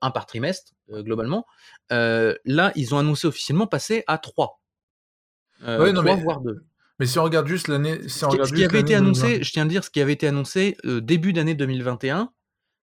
[0.01, 1.46] un par trimestre, globalement.
[1.90, 4.61] là, ils ont annoncé officiellement passer à 3.
[5.64, 6.16] Euh, mais...
[6.16, 6.64] voire 2.
[6.98, 8.09] Mais si on regarde juste l'année.
[8.09, 11.33] ce, qui, avait été annoncé, je tiens à dire, ce qui avait été annoncé début
[11.33, 12.31] d'année 2021,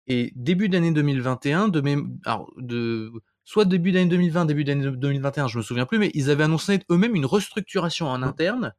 [0.06, 3.12] et début d'année 2021, de même, alors, de,
[3.44, 6.80] soit début d'année 2020, début d'année 2021, je me souviens plus, mais ils avaient annoncé
[6.90, 8.74] eux-mêmes une restructuration en interne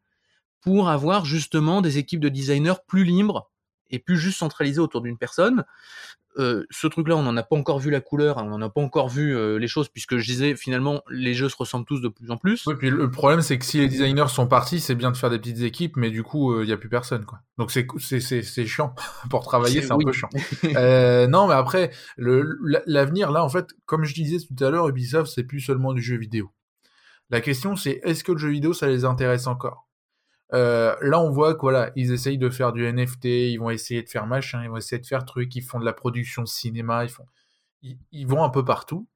[0.62, 3.50] pour avoir justement des équipes de designers plus libres
[3.90, 5.66] et plus juste centralisées autour d'une personne
[6.36, 8.82] ce truc-là, on n'en a pas encore vu la couleur, hein, on n'en a pas
[8.82, 12.32] encore vu les choses, puisque je disais finalement, les jeux se ressemblent tous de plus
[12.32, 12.66] en plus.
[12.68, 15.30] Oui, puis le problème, c'est que si les designers sont partis, c'est bien de faire
[15.30, 17.40] des petites équipes, mais du coup, il n'y a plus personne, quoi.
[17.58, 17.86] Donc c'est
[18.20, 18.96] c'est chiant
[19.30, 20.30] pour travailler, c'est un peu chiant.
[21.30, 25.44] non, mais après, l'avenir, là, en fait, comme je disais tout à l'heure, Ubisoft, c'est
[25.44, 26.52] plus seulement du jeu vidéo.
[27.30, 29.88] La question, c'est est-ce que le jeu vidéo, ça les intéresse encore?
[30.54, 34.04] Euh, là, on voit que voilà, ils essayent de faire du NFT, ils vont essayer
[34.04, 36.48] de faire machin, ils vont essayer de faire trucs, ils font de la production de
[36.48, 37.26] cinéma, ils font,
[37.82, 39.08] ils, vont un peu partout.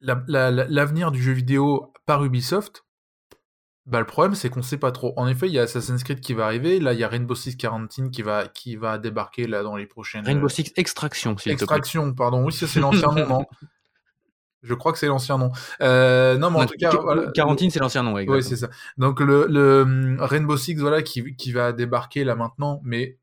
[0.00, 2.84] L'avenir du jeu vidéo par Ubisoft,
[3.86, 5.12] bah, le problème c'est qu'on sait pas trop.
[5.16, 7.34] En effet, il y a Assassin's Creed qui va arriver, là il y a Rainbow
[7.34, 10.24] Six Quarantine qui va qui va débarquer là dans les prochaines.
[10.24, 12.44] Rainbow Six Extraction, s'il Extraction, pardon.
[12.44, 13.46] Oui, ça c'est l'ancien nom,
[14.64, 15.52] Je crois que c'est l'ancien nom.
[15.82, 16.90] Euh, non, mais en tout cas,
[17.34, 18.14] Quarantine, c'est l'ancien nom.
[18.14, 18.68] Oui, c'est ça.
[18.96, 23.18] Donc le, le, hum, Rainbow Six, voilà, qui, qui, va débarquer là maintenant, mais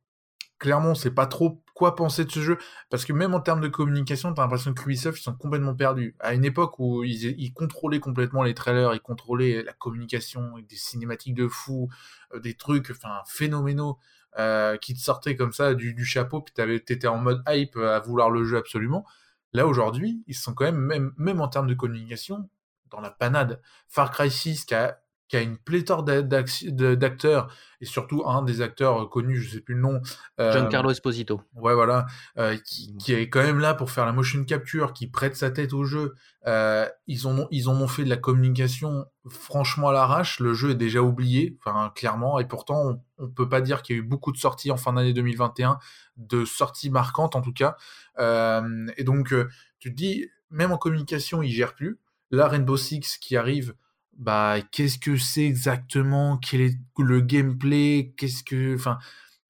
[0.60, 2.58] clairement, c'est pas trop quoi penser de ce jeu,
[2.92, 6.16] parce que même en termes de communication, t'as l'impression que Ubisoft ils sont complètement perdus.
[6.20, 10.76] À une époque où ils, ils, contrôlaient complètement les trailers, ils contrôlaient la communication, des
[10.76, 11.90] cinématiques de fou,
[12.36, 13.98] euh, des trucs, enfin phénoménaux.
[14.40, 18.00] Euh, qui te sortaient comme ça du, du chapeau, puis t'étais en mode hype à
[18.00, 19.06] vouloir le jeu absolument.
[19.54, 22.50] Là, aujourd'hui, ils sont quand même, même, même en termes de communication,
[22.90, 23.62] dans la panade.
[23.88, 29.10] Far Cry 6, qui a, qui a une pléthore d'acteurs, et surtout un des acteurs
[29.10, 30.02] connus, je sais plus le nom.
[30.42, 31.40] Euh, Giancarlo Esposito.
[31.56, 32.06] Ouais, voilà.
[32.38, 35.50] Euh, qui, qui, est quand même là pour faire la motion capture, qui prête sa
[35.50, 36.16] tête au jeu.
[36.48, 40.42] Euh, ils, ont, ils ont fait de la communication franchement à l'arrache.
[40.42, 42.38] Le jeu est déjà oublié, enfin, clairement.
[42.38, 44.78] Et pourtant, on, ne peut pas dire qu'il y a eu beaucoup de sorties en
[44.78, 45.80] fin d'année 2021,
[46.18, 47.78] de sorties marquantes en tout cas.
[48.20, 49.48] Euh, et donc, euh,
[49.80, 52.00] tu te dis, même en communication, ils gèrent plus.
[52.32, 53.76] Là, Rainbow Six qui arrive,
[54.18, 56.38] bah, qu'est-ce que c'est exactement?
[56.38, 58.14] Quel est le gameplay?
[58.18, 59.00] Qu'est-ce que, enfin,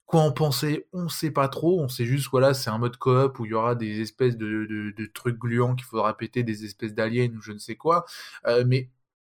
[0.06, 0.88] quoi en penser?
[0.94, 1.82] On sait pas trop.
[1.82, 4.94] On sait juste, voilà, c'est un mode coop où il y aura des espèces de,
[5.14, 8.06] trucs gluants qu'il faudra péter, des espèces d'aliens ou je ne sais quoi.
[8.48, 8.90] Euh, mais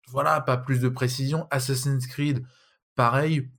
[0.09, 1.47] voilà, pas plus de précision.
[1.51, 2.45] Assassin's Creed,
[2.95, 3.49] pareil,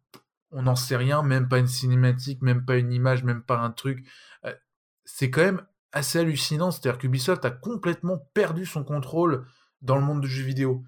[0.50, 3.70] on n'en sait rien, même pas une cinématique, même pas une image, même pas un
[3.70, 4.06] truc
[5.04, 6.70] c'est quand même assez hallucinant.
[6.70, 9.46] C'est-à-dire qu'Ubisoft a complètement perdu son contrôle
[9.82, 10.84] dans le monde du jeu vidéo.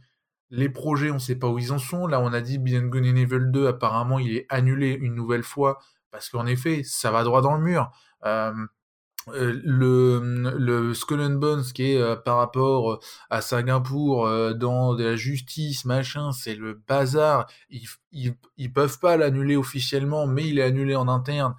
[0.50, 2.06] Les projets, on ne sait pas où ils en sont.
[2.06, 5.42] Là, on a dit Beyond Good and Evil 2, apparemment, il est annulé une nouvelle
[5.42, 5.78] fois
[6.10, 7.90] parce qu'en effet, ça va droit dans le mur.
[8.24, 8.52] Euh,
[9.28, 10.20] euh, le,
[10.56, 15.84] le Skull and Bones qui est euh, par rapport à Singapour dans de la justice
[15.84, 17.88] machin c'est le bazar ils,
[18.56, 21.56] ils peuvent pas l'annuler officiellement mais il est annulé en interne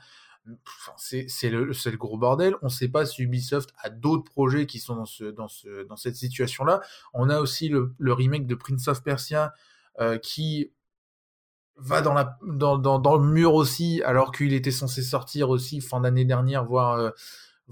[0.98, 2.56] c'est le, gros bordel.
[2.62, 5.84] On ne sait pas si Ubisoft a d'autres projets qui sont dans, ce, dans, ce,
[5.84, 6.82] dans cette situation-là.
[7.14, 9.54] On a aussi le, remake de Prince of Persia
[10.00, 10.72] euh, qui
[11.78, 16.94] va dans, le mur aussi, alors qu'il était censé sortir aussi fin d'année dernière, voire,
[16.94, 17.12] euh,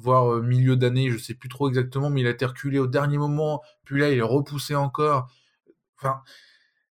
[0.07, 3.17] euh, milieu d'année, je sais plus trop exactement, mais il a été reculé au dernier
[3.17, 5.27] moment, puis là il est repoussé encore.
[5.97, 6.21] enfin,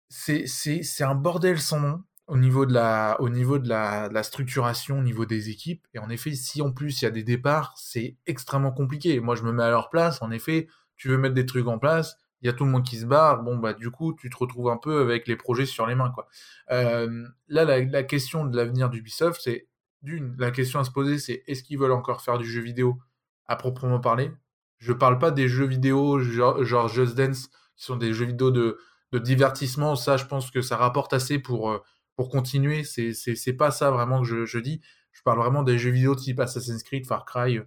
[0.09, 5.01] c'est un bordel sans nom au niveau de la, au niveau de la, structuration, au
[5.01, 5.85] niveau des équipes.
[5.95, 9.19] Et en effet, si en plus il y a des départs, c'est extrêmement compliqué.
[9.19, 10.21] Moi, je me mets à leur place.
[10.21, 12.85] En effet, tu veux mettre des trucs en place, il y a tout le monde
[12.85, 13.41] qui se barre.
[13.41, 16.11] Bon, bah, du coup, tu te retrouves un peu avec les projets sur les mains,
[16.11, 16.27] quoi.
[16.71, 19.67] Euh, là, la, question de l'avenir d'Ubisoft, c'est
[20.03, 22.99] d'une, la question à se poser, c'est est-ce qu'ils veulent encore faire du jeu vidéo
[23.47, 24.31] à proprement parler?
[24.77, 28.51] Je parle pas des jeux vidéo genre, genre Just Dance, qui sont des jeux vidéo
[28.51, 28.77] de,
[29.13, 29.95] de divertissement.
[29.95, 31.79] Ça, je pense que ça rapporte assez pour euh,
[32.19, 32.83] pour continuer.
[32.83, 34.81] C'est, c'est, pas ça vraiment que je, je, dis.
[35.13, 37.63] Je parle vraiment des jeux vidéo type Assassin's Creed, Far Cry, euh,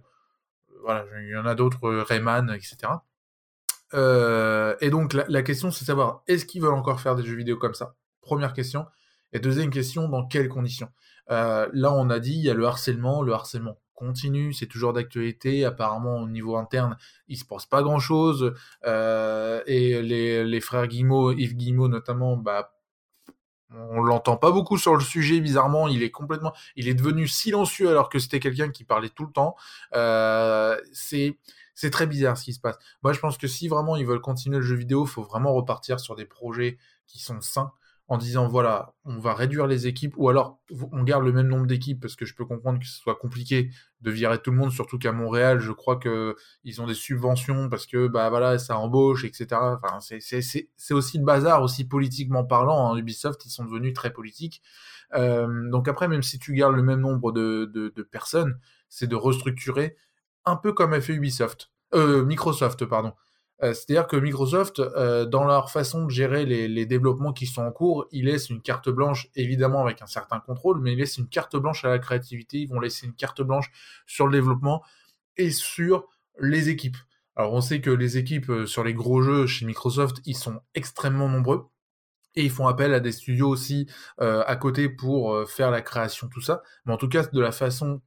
[0.83, 2.77] voilà, il y en a d'autres, euh, Rayman, etc.
[3.95, 7.35] Euh, et donc la, question c'est de savoir est-ce qu'ils veulent encore faire des jeux
[7.35, 7.95] vidéo comme ça?
[8.21, 8.85] Première question.
[9.31, 10.89] Et deuxième question, dans quelles conditions?
[11.29, 15.65] Là, on a dit il y a le harcèlement, le harcèlement continue, c'est toujours d'actualité.
[15.65, 16.95] Apparemment, au niveau interne,
[17.27, 18.53] il se passe pas grand-chose.
[18.85, 22.72] Euh, et les, les frères Guillemot, Yves Guillemot notamment, bah
[23.73, 25.87] on l'entend pas beaucoup sur le sujet, bizarrement.
[25.87, 29.31] Il est complètement, il est devenu silencieux alors que c'était quelqu'un qui parlait tout le
[29.31, 29.55] temps.
[29.95, 31.37] Euh, c'est,
[31.91, 32.77] très bizarre ce qui se passe.
[33.03, 35.99] Moi, je pense que si vraiment ils veulent continuer le jeu vidéo, faut vraiment repartir
[35.99, 37.71] sur des projets qui sont sains
[38.07, 40.59] en disant voilà, on va réduire les équipes ou alors
[40.91, 43.69] on garde le même nombre d'équipes parce que je peux comprendre que ce soit compliqué
[44.01, 47.69] de virer tout le monde, surtout qu'à Montréal, je crois que ils ont des subventions
[47.69, 49.47] parce que bah voilà, ça embauche, etc.
[49.51, 52.91] Enfin, c'est aussi le bazar, aussi politiquement parlant.
[52.93, 52.97] Hein.
[52.97, 54.61] Ubisoft, ils sont devenus très politiques.
[55.13, 59.07] Euh, donc après, même si tu gardes le même nombre de, de, de personnes, c'est
[59.07, 59.95] de restructurer
[60.45, 63.13] un peu comme a fait Ubisoft, euh, Microsoft, pardon.
[63.61, 67.71] Euh, c'est-à-dire que Microsoft, euh, dans leur façon de gérer les, développements qui sont en
[67.71, 71.29] cours, ils laissent une carte blanche, évidemment avec un certain contrôle, mais ils laissent une
[71.29, 73.71] carte blanche à la créativité, ils vont laisser une carte blanche
[74.05, 74.83] sur le développement
[75.37, 76.07] et sur
[76.39, 76.97] les équipes.
[77.35, 80.59] Alors on sait que les équipes euh, sur les gros jeux chez Microsoft, ils sont
[80.73, 81.67] extrêmement nombreux.
[82.35, 83.87] Et ils font appel à des studios aussi
[84.17, 86.63] à côté pour faire la création, tout ça.
[86.83, 88.01] Mais en tout cas, de la façon,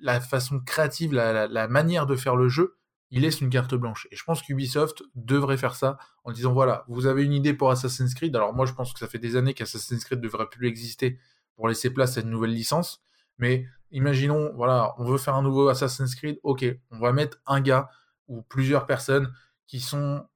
[0.00, 2.77] la façon créative, la manière de faire le jeu,
[3.10, 4.06] il laisse une carte blanche.
[4.10, 7.70] Et je pense qu'Ubisoft devrait faire ça en disant voilà, vous avez une idée pour
[7.70, 8.34] Assassin's Creed.
[8.36, 11.18] Alors moi, je pense que ça fait des années qu'Assassin's Creed devrait plus exister
[11.56, 13.02] pour laisser place à une nouvelle licence.
[13.38, 16.38] Mais imaginons, voilà, on veut faire un nouveau Assassin's Creed.
[16.42, 17.88] Ok, on va mettre un gars
[18.26, 19.32] ou plusieurs personnes
[19.66, 20.26] qui sont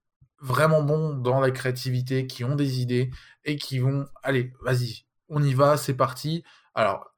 [0.40, 3.10] vraiment bons dans la créativité, qui ont des idées
[3.44, 6.42] et qui vont, allez, vas-y, on y va, c'est parti.
[6.74, 7.11] Alors,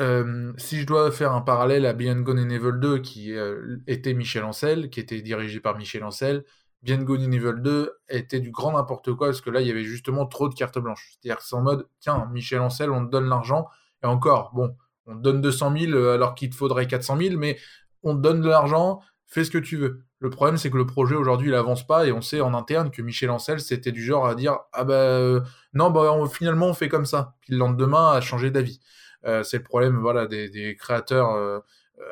[0.00, 3.78] euh, si je dois faire un parallèle à Beyond Gone in Evil 2, qui euh,
[3.86, 6.44] était Michel Ancel, qui était dirigé par Michel Ancel,
[6.82, 9.70] Beyond Gone in Evil 2 était du grand n'importe quoi, parce que là, il y
[9.70, 11.10] avait justement trop de cartes blanches.
[11.10, 13.66] C'est-à-dire que c'est en mode, tiens, Michel Ancel, on te donne l'argent,
[14.04, 17.36] et encore, bon, on te donne 200 000 euh, alors qu'il te faudrait 400 000,
[17.36, 17.58] mais
[18.04, 20.04] on te donne de l'argent, fais ce que tu veux.
[20.20, 22.92] Le problème, c'est que le projet aujourd'hui, il avance pas, et on sait en interne
[22.92, 25.40] que Michel Ancel, c'était du genre à dire, ah bah,
[25.74, 27.34] non, bah, finalement, on fait comme ça.
[27.40, 28.80] Puis le lendemain, a changé d'avis.
[29.28, 31.60] Euh, c'est le problème voilà, des, créateurs euh,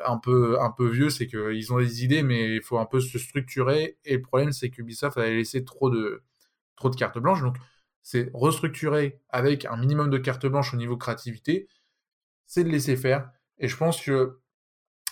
[0.05, 2.99] un peu, un peu vieux, c'est qu'ils ont des idées, mais il faut un peu
[3.01, 3.97] se structurer.
[4.05, 6.23] Et le problème, c'est qu'Ubisoft avait laissé trop de,
[6.75, 7.41] trop de cartes blanches.
[7.41, 7.57] Donc,
[8.03, 11.67] c'est restructurer avec un minimum de cartes blanches au niveau créativité,
[12.45, 13.31] c'est de laisser faire.
[13.59, 14.39] Et je pense que,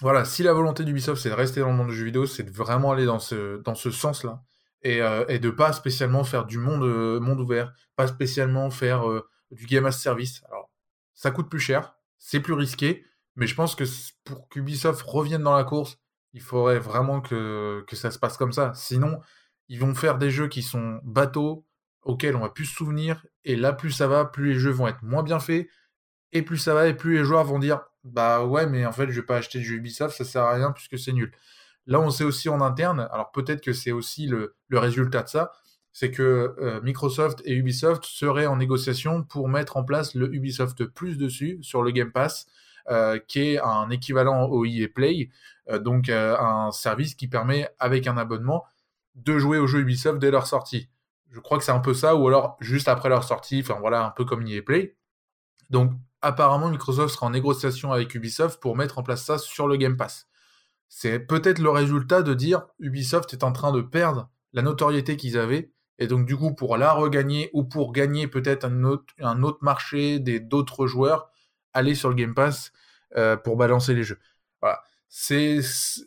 [0.01, 2.43] voilà, si la volonté d'Ubisoft, c'est de rester dans le monde du jeu vidéo, c'est
[2.43, 4.43] de vraiment aller dans ce, dans ce sens-là.
[4.83, 6.83] Et, euh, et, de pas spécialement faire du monde,
[7.19, 9.03] monde ouvert, pas spécialement faire
[9.51, 10.43] du game as service.
[11.15, 13.85] Ça coûte plus cher, c'est plus risqué, mais je pense que
[14.23, 15.97] pour qu'Ubisoft revienne dans la course,
[16.33, 18.73] il faudrait vraiment que, ça se passe comme ça.
[18.75, 19.19] Sinon,
[19.69, 21.65] ils vont faire des jeux qui sont bateaux,
[22.03, 24.87] auxquels on va plus se souvenir, et là, plus ça va, plus les jeux vont
[24.87, 25.67] être moins bien faits,
[26.33, 29.09] et plus ça va, et plus les joueurs vont dire Bah ouais, mais en fait,
[29.09, 31.31] je vais pas acheter de jeu Ubisoft, ça sert à rien puisque c'est nul.
[31.87, 35.51] Là, on sait aussi en interne, alors peut-être que c'est aussi le résultat de ça,
[35.95, 40.83] c'est que euh, Microsoft et Ubisoft seraient en négociation pour mettre en place le Ubisoft
[40.83, 42.47] Plus dessus, sur le Game Pass,
[42.89, 45.29] euh, qui est un équivalent au EA Play,
[45.69, 48.65] euh, donc un service qui permet, avec un abonnement,
[49.15, 50.89] de jouer aux jeux Ubisoft dès leur sortie.
[51.31, 54.05] Je crois que c'est un peu ça, ou alors juste après leur sortie, enfin voilà,
[54.05, 54.97] un peu comme EA Play.
[55.69, 59.77] Donc apparemment, Microsoft sera en négociation avec Ubisoft pour mettre en place ça sur le
[59.77, 60.27] Game Pass.
[60.89, 65.37] C'est peut-être le résultat de dire Ubisoft est en train de perdre la notoriété qu'ils
[65.37, 69.43] avaient et donc, du coup, pour la regagner ou pour gagner peut-être un autre, un
[69.43, 71.29] autre marché d'autres joueurs,
[71.73, 72.71] aller sur le Game Pass
[73.15, 74.19] euh, pour balancer les jeux.
[74.61, 74.83] Voilà.
[75.07, 75.59] C'est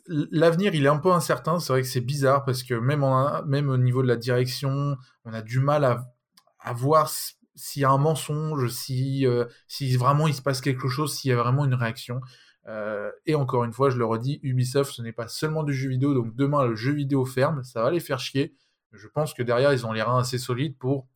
[0.07, 1.59] l'avenir, il est un peu incertain.
[1.59, 3.03] C'est vrai que c'est bizarre parce que même,
[3.47, 6.13] même au niveau de la direction, on a du mal à,
[6.59, 7.09] à voir
[7.55, 11.29] s'il y a un mensonge, si, euh, si vraiment il se passe quelque chose, s'il
[11.29, 12.21] y a vraiment une réaction.
[12.67, 15.89] Euh, et encore une fois, je le redis, Ubisoft, ce n'est pas seulement du jeu
[15.89, 16.13] vidéo.
[16.13, 18.53] Donc demain, le jeu vidéo ferme, ça va les faire chier
[18.91, 21.07] Je pense que derrière, ils ont les reins assez solides pour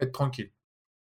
[0.00, 0.52] être tranquilles.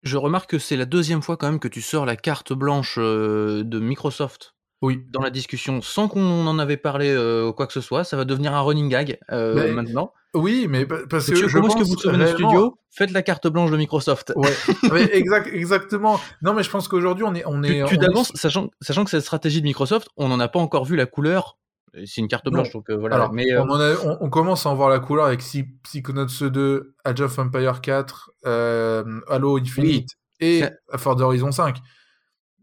[0.03, 2.97] Je remarque que c'est la deuxième fois quand même que tu sors la carte blanche
[2.99, 5.05] euh, de Microsoft Oui.
[5.11, 8.03] dans la discussion sans qu'on en avait parlé euh, ou quoi que ce soit.
[8.05, 10.13] Ça va devenir un running gag euh, Mais- maintenant.
[10.35, 12.79] Oui, mais pa- parce que je est-ce que pense vous réellement- studios?
[12.91, 14.33] Faites la carte blanche de Microsoft.
[14.35, 14.51] Ouais,
[14.93, 16.19] mais exact, exactement.
[16.41, 19.05] Non, mais je pense qu'aujourd'hui, on est, on est, tu on est- d'avance, sachant, sachant
[19.05, 21.59] que cette stratégie de Microsoft, on n'en a pas encore vu la couleur.
[21.95, 22.53] C'est une carte Non.
[22.53, 23.17] blanche, donc euh, voilà.
[23.17, 25.69] Alors, mais euh, on, a- on- on commence à en voir la couleur avec Psy-
[25.83, 30.09] Psychonauts 2, Age of Empire 4, euh, Halo Infinite
[30.41, 31.79] et Ça- Forza Horizon 5.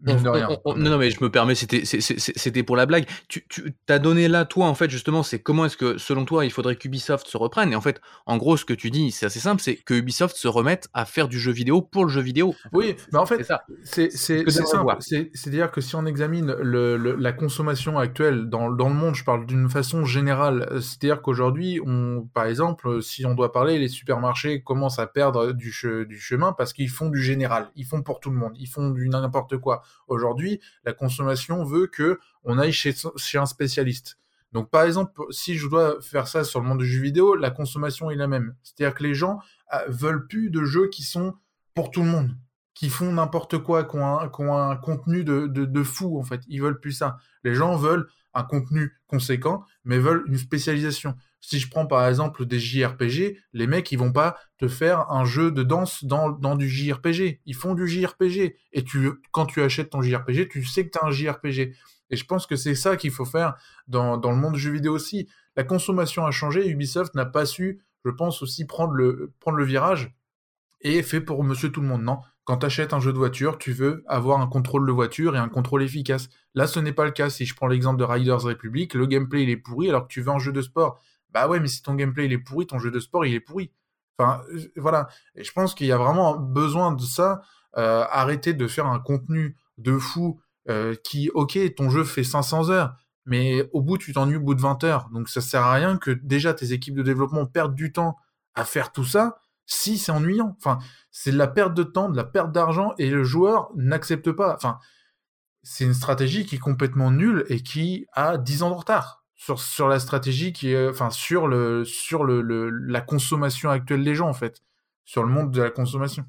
[0.02, 0.48] Mine de on- rien.
[0.50, 3.06] on- on- non, mais je me permets, c'était, pour la blague.
[3.28, 6.46] Tu, tu t'as donné là, toi, en fait, justement, c'est comment est-ce que, selon toi,
[6.46, 7.74] il faudrait qu'Ubisoft se reprenne?
[7.74, 10.36] Et en fait, en gros, ce que tu dis, c'est assez simple, c'est que Ubisoft
[10.38, 12.56] se remette à faire du jeu vidéo pour le jeu vidéo.
[12.72, 13.64] Oui, mais en fait, c'est simple.
[15.34, 19.24] C'est-à-dire que si on examine le- le- la consommation actuelle dans, dans le monde, je
[19.24, 20.68] parle d'une façon générale.
[20.72, 21.80] euh, C'est-à-dire qu'aujourd'hui,
[22.34, 26.20] par exemple, euh, si on doit parler, les supermarchés commencent à perdre du, che- du
[26.20, 27.70] chemin parce qu'ils font du général.
[27.76, 28.54] Ils font pour tout le monde.
[28.58, 29.82] Ils font du n'importe quoi.
[30.08, 32.94] Aujourd'hui, la consommation veut que on aille chez,
[33.36, 34.18] un spécialiste.
[34.52, 37.52] Donc, par exemple, si je dois faire ça sur le monde du jeu vidéo, la
[37.52, 38.56] consommation est la même.
[38.64, 39.40] C'est-à-dire que les gens
[39.74, 41.36] euh, veulent plus de jeux qui sont
[41.76, 42.32] pour tout le monde
[42.80, 46.40] qui font n'importe quoi, qui ont un, contenu de, de, de fou, en fait.
[46.48, 47.18] Ils veulent plus ça.
[47.44, 51.14] Les gens veulent un contenu conséquent, mais veulent une spécialisation.
[51.42, 55.26] Si je prends par exemple des JRPG, les mecs, ils vont pas te faire un
[55.26, 57.42] jeu de danse dans, du JRPG.
[57.46, 58.56] Ils font du JRPG.
[58.74, 61.74] Et tu, quand tu achètes ton JRPG, tu sais que tu as un JRPG.
[62.12, 63.56] Et je pense que c'est ça qu'il faut faire
[63.88, 65.30] dans, le monde du jeu vidéo aussi.
[65.56, 66.68] La consommation a changé.
[66.68, 70.14] Ubisoft n'a pas su, je pense, aussi prendre le, prendre le virage
[70.82, 72.04] et fait pour monsieur tout le monde.
[72.04, 75.36] Non, quand tu achètes un jeu de voiture, tu veux avoir un contrôle de voiture
[75.36, 76.30] et un contrôle efficace.
[76.56, 77.30] Là, ce n'est pas le cas.
[77.30, 80.22] Si je prends l'exemple de Riders Republic, le gameplay il est pourri alors que tu
[80.22, 81.00] veux un jeu de sport.
[81.32, 83.40] Bah ouais, mais si ton gameplay il est pourri, ton jeu de sport il est
[83.40, 83.72] pourri.
[84.18, 85.08] Enfin, euh, voilà.
[85.36, 87.42] Et je pense qu'il y a vraiment besoin de ça.
[87.78, 92.72] Euh, arrêter de faire un contenu de fou euh, qui, ok, ton jeu fait 500
[92.72, 95.10] heures, mais au bout, tu t'ennuies au bout de 20 heures.
[95.14, 98.18] Donc ça sert à rien que déjà tes équipes de développement perdent du temps
[98.56, 100.56] à faire tout ça si c'est ennuyant.
[100.58, 100.80] Enfin,
[101.12, 104.56] c'est de la perte de temps, de la perte d'argent, et le joueur n'accepte pas.
[104.56, 104.80] Enfin,
[105.62, 109.60] c'est une stratégie qui est complètement nulle et qui a 10 ans de retard sur,
[109.60, 114.28] sur la stratégie qui est, enfin, sur le, sur le, la consommation actuelle des gens,
[114.28, 114.62] en fait.
[115.06, 116.26] Sur le monde de la consommation.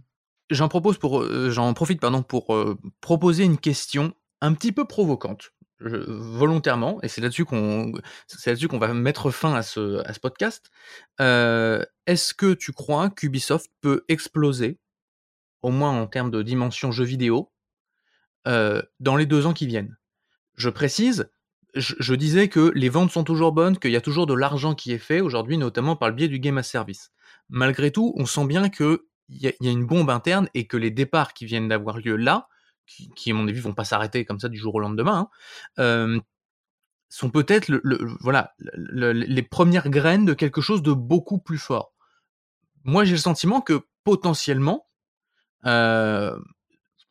[0.48, 4.86] J'en propose pour, euh, j'en profite pardon pour euh, proposer une question un petit peu
[4.86, 7.92] provocante, volontairement, et c'est là-dessus qu'on,
[8.26, 10.70] c'est là-dessus qu'on va mettre fin à ce, à ce podcast.
[11.20, 14.78] Euh, Est-ce que tu crois qu'Ubisoft peut exploser,
[15.62, 17.52] au moins en termes de dimension jeu vidéo,
[18.46, 19.98] euh, dans les deux ans qui viennent?
[20.54, 21.28] Je précise.
[21.74, 24.92] Je, disais que les ventes sont toujours bonnes, qu'il y a toujours de l'argent qui
[24.92, 27.12] est fait aujourd'hui, notamment par le biais du game as service.
[27.48, 30.90] Malgré tout, on sent bien que il y, a- une bombe interne et que les
[30.90, 32.48] départs qui viennent d'avoir lieu là,
[32.86, 35.28] qui, à mon avis vont pas s'arrêter comme ça du jour au lendemain,
[35.78, 36.20] hein, euh,
[37.08, 37.70] sont peut-être
[38.20, 41.92] voilà le- le- les premières graines de quelque chose de beaucoup plus fort.
[42.84, 44.88] Moi, j'ai le sentiment que potentiellement,
[45.66, 46.36] euh,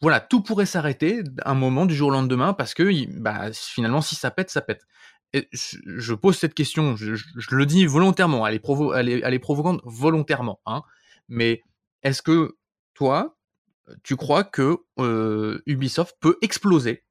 [0.02, 4.16] voilà, tout pourrait s'arrêter un moment du jour au lendemain parce que bah, finalement, si
[4.16, 4.86] ça pète, ça pète.
[5.34, 9.10] Et je pose cette question, je, je- je le dis volontairement, elle est, provo elle
[9.10, 10.82] est, elle est provocante volontairement, hein,
[11.28, 11.62] mais
[12.04, 12.58] est-ce que
[12.95, 13.38] toi,
[14.04, 17.04] tu crois que euh, Ubisoft peut exploser?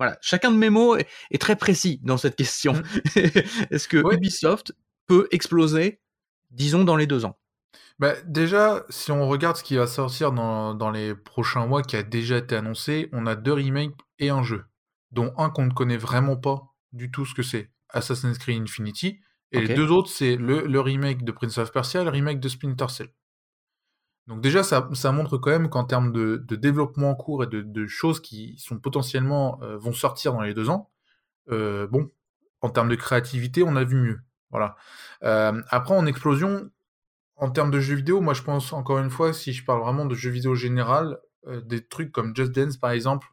[0.00, 2.72] Voilà, chacun de mes mots est, est très précis dans cette question.
[2.74, 2.82] Mm.
[3.70, 4.16] est-ce que Ouais.
[4.16, 4.72] Ubisoft
[5.06, 6.00] peut exploser,
[6.50, 7.38] disons, dans les deux ans?
[8.00, 11.96] Bah, déjà, si on regarde ce qui va sortir dans, dans les prochains mois, qui
[11.96, 14.64] a déjà été annoncé, on a deux remakes et un jeu,
[15.10, 16.62] dont un qu'on ne connaît vraiment pas
[16.94, 19.20] du tout ce que c'est, Assassin's Creed Infinity,
[19.52, 22.40] et les deux autres, c'est le, le remake de Prince of Persia et le remake
[22.40, 23.12] de Splinter Cell.
[24.28, 27.48] Donc déjà, ça, ça montre quand même qu'en termes de, de développement en cours et
[27.48, 30.90] de, de choses qui sont potentiellement euh, vont sortir dans les deux ans,
[31.50, 32.08] euh, bon,
[32.62, 34.20] en termes de créativité, on a vu mieux.
[34.50, 34.76] Voilà.
[35.22, 36.70] Euh, après, en explosion,
[37.40, 40.04] en termes de jeux vidéo, moi je pense encore une fois, si je parle vraiment
[40.06, 43.26] de jeux vidéo général, euh, des trucs comme Just Dance par exemple,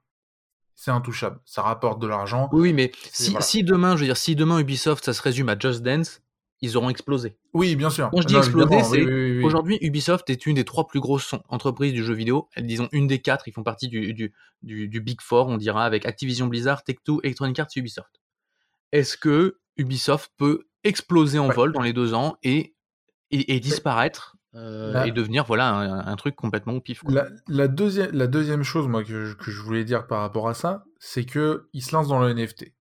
[0.75, 1.39] c'est intouchable.
[1.45, 2.49] Ça rapporte de l'argent.
[2.51, 3.45] Oui, mais si, voilà.
[3.45, 6.21] si demain, je veux dire, si demain Ubisoft, ça se résume à Just Dance,
[6.61, 7.37] ils auront explosé.
[7.53, 8.09] Oui, bien sûr.
[8.11, 9.43] Quand je dis Non, c'est oui, oui, oui.
[9.43, 12.47] aujourd'hui Ubisoft est une des trois plus grosses en- entreprises du jeu vidéo.
[12.55, 13.47] Elles disons une des quatre.
[13.47, 14.33] Ils font partie du, du,
[14.63, 18.21] du, du Big Four, on dira, avec Activision Blizzard, Take-Two, Electronic Arts, Ubisoft.
[18.91, 21.55] Est-ce que Ubisoft peut exploser en Ouais.
[21.55, 22.75] vol dans les deux ans et,
[23.31, 27.11] et, et disparaître euh, La- et devenir voilà un, un truc complètement au pif quoi.
[27.13, 30.47] La, la deuxième, la deuxième chose moi, que, je, que je voulais dire par rapport
[30.49, 32.73] à ça, c'est que il se lance dans le NFT.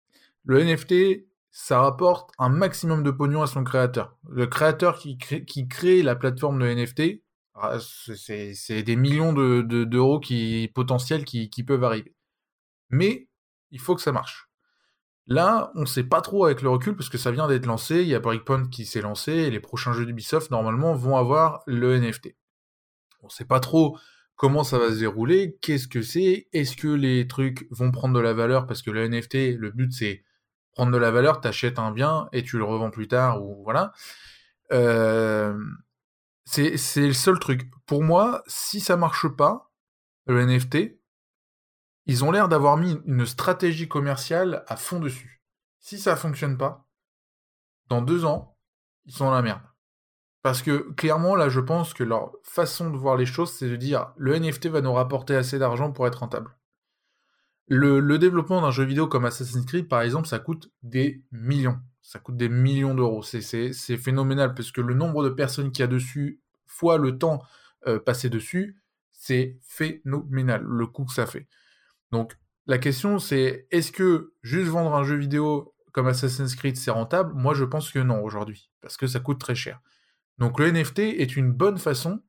[0.46, 4.16] Le NFT, ça rapporte un maximum de pognon à son créateur.
[4.30, 7.24] Le créateur qui crée, qui crée la plateforme de NFT,
[7.56, 12.14] ah, c'est des millions d'euros de, qui, potentiels qui, qui peuvent arriver.
[12.90, 13.30] Mais
[13.72, 14.50] il faut que ça marche.
[15.28, 18.02] Là, on ne sait pas trop avec le recul parce que ça vient d'être lancé.
[18.02, 21.64] Il y a Breakpoint qui s'est lancé et les prochains jeux d'Ubisoft normalement vont avoir
[21.66, 22.36] le NFT.
[23.22, 23.98] On ne sait pas trop
[24.36, 28.20] comment ça va se dérouler, qu'est-ce que c'est, est-ce que les trucs vont prendre de
[28.20, 30.24] la valeur parce que le NFT, le but c'est
[30.74, 33.94] prendre de la valeur, t'achètes un bien et tu le revends plus tard ou voilà.
[34.74, 35.58] Euh,
[36.46, 37.72] c'est le seul truc.
[37.86, 39.72] Pour moi, si ça marche pas,
[40.28, 40.98] le NFT,
[42.06, 45.42] ils ont l'air d'avoir mis une stratégie commerciale à fond dessus.
[45.80, 46.88] Si ça fonctionne pas,
[47.90, 48.58] dans deux ans,
[49.06, 49.62] ils sont dans la merde.
[50.42, 53.76] Parce que clairement, là, je pense que leur façon de voir les choses, c'est de
[53.76, 56.56] dire le NFT va nous rapporter assez d'argent pour être rentable.
[57.68, 61.80] Le, le développement d'un jeu vidéo comme Assassin's Creed, par exemple, ça coûte des millions.
[62.04, 63.24] Ça coûte des millions d'euros.
[63.24, 67.42] C'est phénoménal parce que le nombre de personnes qu'il y a dessus, fois le temps
[67.88, 68.80] euh, passé dessus,
[69.12, 71.48] c'est phénoménal le coût que ça fait.
[72.16, 76.92] Donc la question c'est est-ce que juste vendre un jeu vidéo comme Assassin's Creed c'est
[76.92, 77.34] rentable?
[77.34, 79.82] Moi je pense que non aujourd'hui, parce que ça coûte très cher.
[80.38, 82.22] Donc le NFT est une bonne façon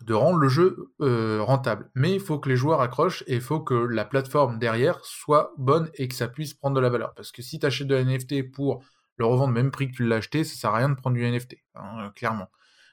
[0.00, 1.90] de rendre le jeu euh, rentable.
[1.94, 5.52] Mais il faut que les joueurs accrochent et il faut que la plateforme derrière soit
[5.58, 7.12] bonne et que ça puisse prendre de la valeur.
[7.14, 8.82] Parce que si tu achètes de la NFT pour
[9.18, 11.30] le revendre même prix que tu l'as acheté, ça sert à rien de prendre du
[11.30, 12.48] NFT, hein, clairement.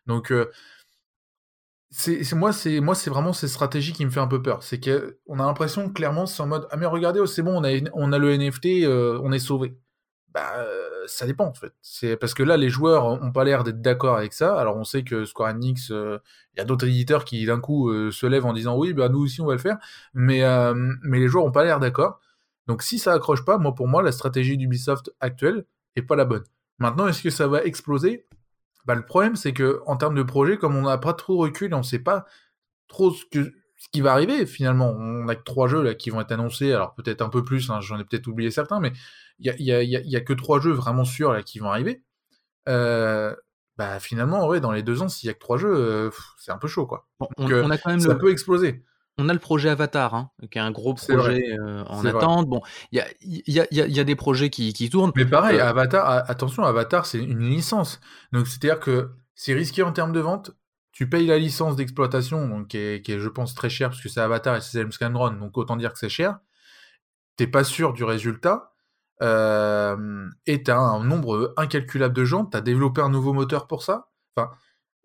[0.05, 0.51] Donc euh,
[1.91, 4.61] c'est moi c'est moi c'est vraiment cette stratégie qui me fait un peu peur.
[4.63, 7.57] C'est que on a l'impression clairement c'est en mode ah mais regardez oh, c'est bon
[7.57, 9.75] on a on a le NFT euh, on est sauvé.
[10.33, 11.73] Bah euh, ça dépend en fait.
[11.81, 14.59] C'est parce que là les joueurs ont pas l'air d'être d'accord avec ça.
[14.59, 16.19] Alors on sait que Square Enix euh,
[16.53, 19.21] il y a d'autres éditeurs qui d'un coup se lèvent en disant oui bah nous
[19.21, 19.77] aussi on va le faire.
[20.13, 20.43] Mais
[21.03, 22.19] mais les joueurs ont pas l'air d'accord.
[22.67, 25.65] Donc si ça accroche pas moi pour moi la stratégie d'Ubisoft actuelle
[25.95, 26.43] est pas la bonne.
[26.77, 28.27] Maintenant est-ce que ça va exploser?
[28.89, 31.41] Bah, le problème, c'est que en termes de projet, comme on n'a pas trop de
[31.41, 32.25] recul, on ne sait pas
[32.87, 34.95] trop ce, que, ce qui va arriver finalement.
[34.97, 37.69] On a que trois jeux là qui vont être annoncés, alors peut-être un peu plus,
[37.69, 38.91] hein, j'en ai peut-être oublié certains, mais
[39.37, 41.69] il n'y a, y a, y a, que trois jeux vraiment sûrs là qui vont
[41.69, 42.01] arriver.
[42.67, 43.35] Euh,
[43.77, 46.09] bah finalement, ouais, dans les deux ans, s'il n'y a que trois jeux, euh,
[46.39, 47.07] c'est un peu chaud quoi.
[47.19, 48.83] on, euh, a quand même ça peut exploser
[49.19, 52.47] on a le projet Avatar, hein, qui est un gros projet euh, en attente.
[52.47, 52.61] Bon,
[52.91, 55.11] il y a, des projets qui, tournent.
[55.15, 57.99] Mais pareil, euh, Avatar, attention, Avatar, c'est une licence.
[58.31, 60.51] Donc, c'est-à-dire que c'est risqué en termes de vente.
[60.93, 64.21] Tu payes la licence d'exploitation, donc qui est, je pense, très cher, parce que c'est
[64.21, 66.39] Avatar et c'est James Cameron, donc autant dire que c'est cher.
[67.35, 68.73] T'es pas sûr du résultat.
[69.21, 72.45] Euh, et tu as un nombre incalculable de gens.
[72.45, 74.09] Tu as développé un nouveau moteur pour ça.
[74.35, 74.51] Enfin,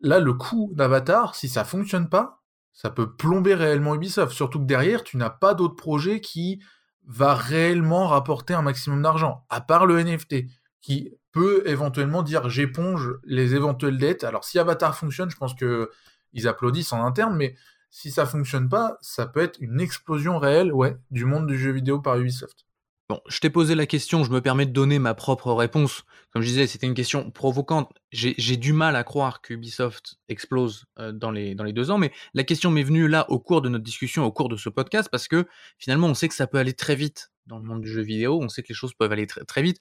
[0.00, 2.43] là, le coût d'Avatar, si ça fonctionne pas,
[2.74, 4.32] ça peut plomber réellement Ubisoft.
[4.32, 6.60] Surtout que derrière, tu n'as pas d'autre projet qui
[7.06, 10.46] va réellement rapporter un maximum d'argent, à part le NFT,
[10.80, 14.24] qui peut éventuellement dire j'éponge les éventuelles dettes.
[14.24, 15.90] Alors si Avatar fonctionne, je pense que
[16.32, 17.54] ils applaudissent en interne, mais
[17.90, 21.70] si ça fonctionne pas, ça peut être une explosion réelle, ouais, du monde du jeu
[21.70, 22.66] vidéo par Ubisoft.
[23.10, 26.04] Bon, je t'ai posé la question, je me permets de donner ma propre réponse.
[26.30, 27.92] Comme je disais, c'était une question provocante.
[28.12, 32.70] J'ai du mal à croire qu'Ubisoft explose euh, dans, les, deux ans, mais la question
[32.70, 35.46] m'est venue là au cours de notre discussion, au cours de ce podcast, parce que
[35.78, 38.40] finalement, on sait que ça peut aller très vite dans le monde du jeu vidéo,
[38.40, 39.80] on sait que les choses peuvent aller très, très vite.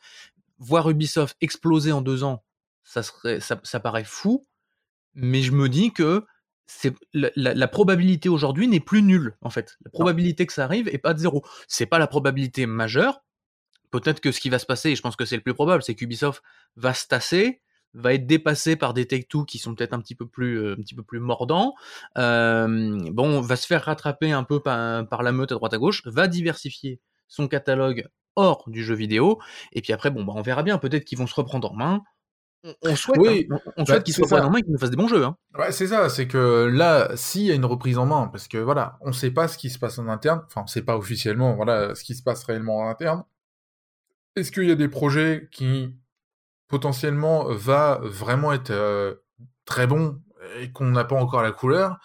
[0.58, 2.44] Voir Ubisoft exploser en deux ans,
[2.84, 4.46] ça, serait, ça, ça paraît fou,
[5.14, 6.26] mais je me dis que
[6.66, 9.78] c'est la, la, probabilité aujourd'hui n'est plus nulle en fait.
[9.84, 11.44] La probabilité que ça arrive est pas de zéro.
[11.68, 13.24] C'est pas la probabilité majeure.
[13.92, 15.84] Peut-être que ce qui va se passer, et je pense que c'est le plus probable,
[15.84, 16.42] c'est qu'Ubisoft
[16.78, 17.62] va se tasser,
[17.94, 20.82] va être dépassé par des Take-Two qui sont peut-être un petit peu plus euh, un
[20.82, 21.76] petit peu plus mordants.
[22.18, 25.78] Euh, bon, va se faire rattraper un peu par, par la meute à droite à
[25.78, 29.40] gauche, va diversifier son catalogue hors du jeu vidéo.
[29.74, 30.78] Et puis après, bon, bah, on verra bien.
[30.78, 32.04] Peut-être qu'ils vont se reprendre en main
[32.82, 33.60] on souhaite, oui, hein.
[33.78, 35.24] on, souhaite bah, qu'il soit en main et qu'il nous fasse des bons jeux.
[35.24, 35.38] Hein.
[35.58, 38.58] Ouais, c'est ça, c'est que là, s'il y a une reprise en main, parce que
[38.58, 41.56] voilà, on sait pas ce qui se passe en interne, enfin, on sait pas officiellement,
[41.56, 43.24] voilà, ce qui se passe réellement en interne.
[44.36, 45.94] Est-ce qu'il y a des projets qui
[46.68, 49.16] potentiellement va vraiment être euh,
[49.66, 50.22] très bons
[50.60, 52.00] et qu'on n'a pas encore la couleur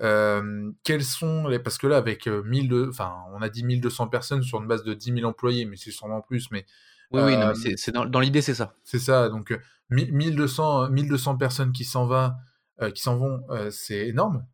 [0.00, 4.06] euh, quels sont les parce que là avec 1000 euh, enfin on a dit 1200
[4.06, 6.66] personnes sur une base de 10 000 employés mais c'est sûrement plus mais
[7.10, 8.74] oui, oui, non, c'est dans, dans l'idée, c'est ça.
[8.84, 9.28] C'est ça.
[9.28, 9.58] Donc,
[9.90, 12.08] 1200, 1200 personnes qui s'en
[12.80, 14.46] euh, qui s'en vont, euh, c'est énorme.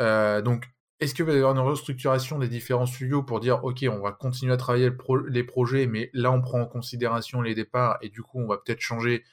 [0.00, 0.68] Euh, donc,
[0.98, 4.12] est-ce qu'il va y avoir une restructuration des différents studios pour dire, OK, on va
[4.12, 4.90] continuer à travailler
[5.28, 8.56] les projets, mais là, on prend en considération les départs et du coup, on va
[8.56, 9.24] peut-être changer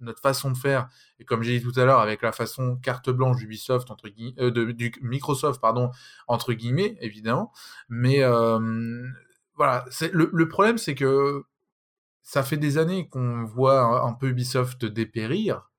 [0.00, 0.88] notre façon, de faire.
[1.20, 4.72] Et comme j'ai dit tout à l'heure, avec la façon carte blanche d'Ubisoft, guillemets, de,
[4.72, 5.90] du Microsoft, pardon,
[6.26, 7.52] entre guillemets, évidemment.
[7.88, 8.20] Mais
[9.54, 11.44] voilà, le problème, c'est que
[12.28, 15.70] ça fait des années qu'on voit un, peu Ubisoft dépérir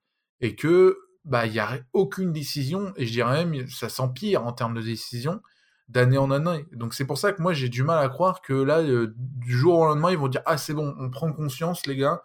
[0.42, 4.52] et que bah il y a aucune décision et je dirais même ça s'empire en
[4.52, 5.44] termes de décision
[5.90, 6.66] d'année en année.
[6.72, 9.56] Donc c'est pour ça que moi j'ai du mal à croire que là euh, du
[9.56, 12.24] jour au lendemain ils vont dire ah c'est bon on prend conscience les gars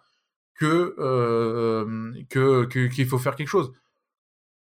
[0.55, 3.73] que euh, que qu'il faut faire quelque chose.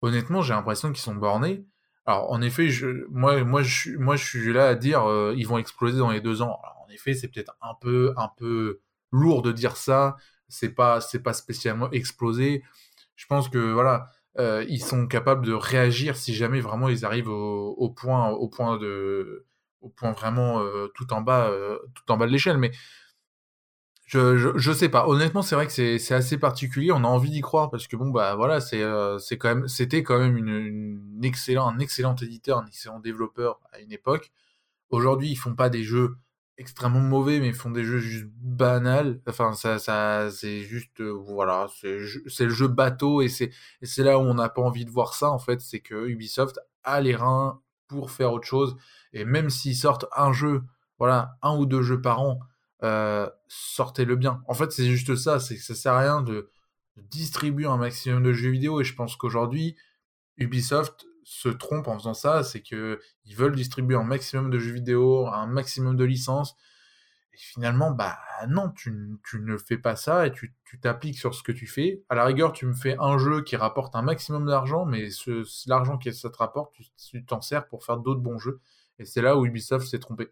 [0.02, 1.66] Honnêtement j'ai l'impression qu'ils sont bornés.
[2.06, 5.34] Alors en effet je, moi moi je suis moi je suis là à dire euh,
[5.36, 6.58] ils vont exploser dans les deux ans.
[6.64, 8.80] Alors, en effet c'est peut-être un peu un peu
[9.12, 10.18] lourd de dire ça.
[10.48, 12.64] C'est pas c'est pas spécialement exploser.
[13.16, 17.30] Je pense que voilà euh, ils sont capables de réagir si jamais vraiment ils arrivent
[17.30, 19.46] au, point, au point de,
[19.82, 22.58] au point vraiment euh, tout en bas, euh, tout en bas de l'échelle.
[22.58, 22.72] Mais
[24.06, 25.08] je, je, sais pas.
[25.08, 26.92] Honnêtement, c'est vrai que c'est assez particulier.
[26.92, 28.84] On a envie d'y croire parce que bon bah voilà, c'est
[29.20, 33.80] c'est quand même, c'était quand même une excellent, un excellent éditeur, un excellent développeur à
[33.80, 34.32] une époque.
[34.90, 36.16] Aujourd'hui, ils font pas des jeux
[36.60, 39.22] extrêmement mauvais, mais font des jeux juste banals.
[39.28, 43.52] Enfin, ça, ça, c'est juste, euh, voilà, c'est le jeu bateau et c'est,
[43.98, 47.00] là où on n'a pas envie de voir ça en fait, c'est que Ubisoft a
[47.02, 48.76] les reins pour faire autre chose.
[49.14, 50.64] Et même s'ils sortent un jeu,
[51.00, 52.40] voilà, un ou deux jeux par an,
[52.84, 54.44] euh, sortez-le bien.
[54.48, 56.52] En fait, c'est juste ça, c'est que ça sert à rien de
[56.98, 58.82] distribuer un maximum de jeux vidéo.
[58.82, 59.78] Et je pense qu'aujourd'hui,
[60.38, 64.74] Ubisoft se trompent en faisant ça, c'est que ils veulent distribuer un maximum de jeux
[64.74, 66.56] vidéo, un maximum de licences.
[67.34, 68.18] Et finalement, bah
[68.48, 72.04] non, tu, ne fais pas ça et tu t'appliques sur ce que tu fais.
[72.10, 75.08] À la rigueur, tu me fais un jeu qui rapporte un maximum d'argent, mais
[75.68, 78.60] l'argent que ça te rapporte, tu t'en sers pour faire d'autres bons jeux.
[78.98, 80.32] Et c'est là où Ubisoft s'est trompé.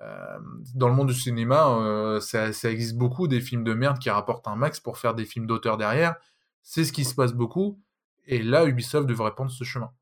[0.00, 0.38] Euh,
[0.74, 4.10] dans le monde du cinéma, euh, ça, ça, existe beaucoup des films de merde qui
[4.10, 6.16] rapportent un max pour faire des films d'auteur derrière.
[6.62, 7.80] C'est ce qui se passe beaucoup.
[8.26, 9.92] Et là, Ubisoft devrait prendre ce chemin.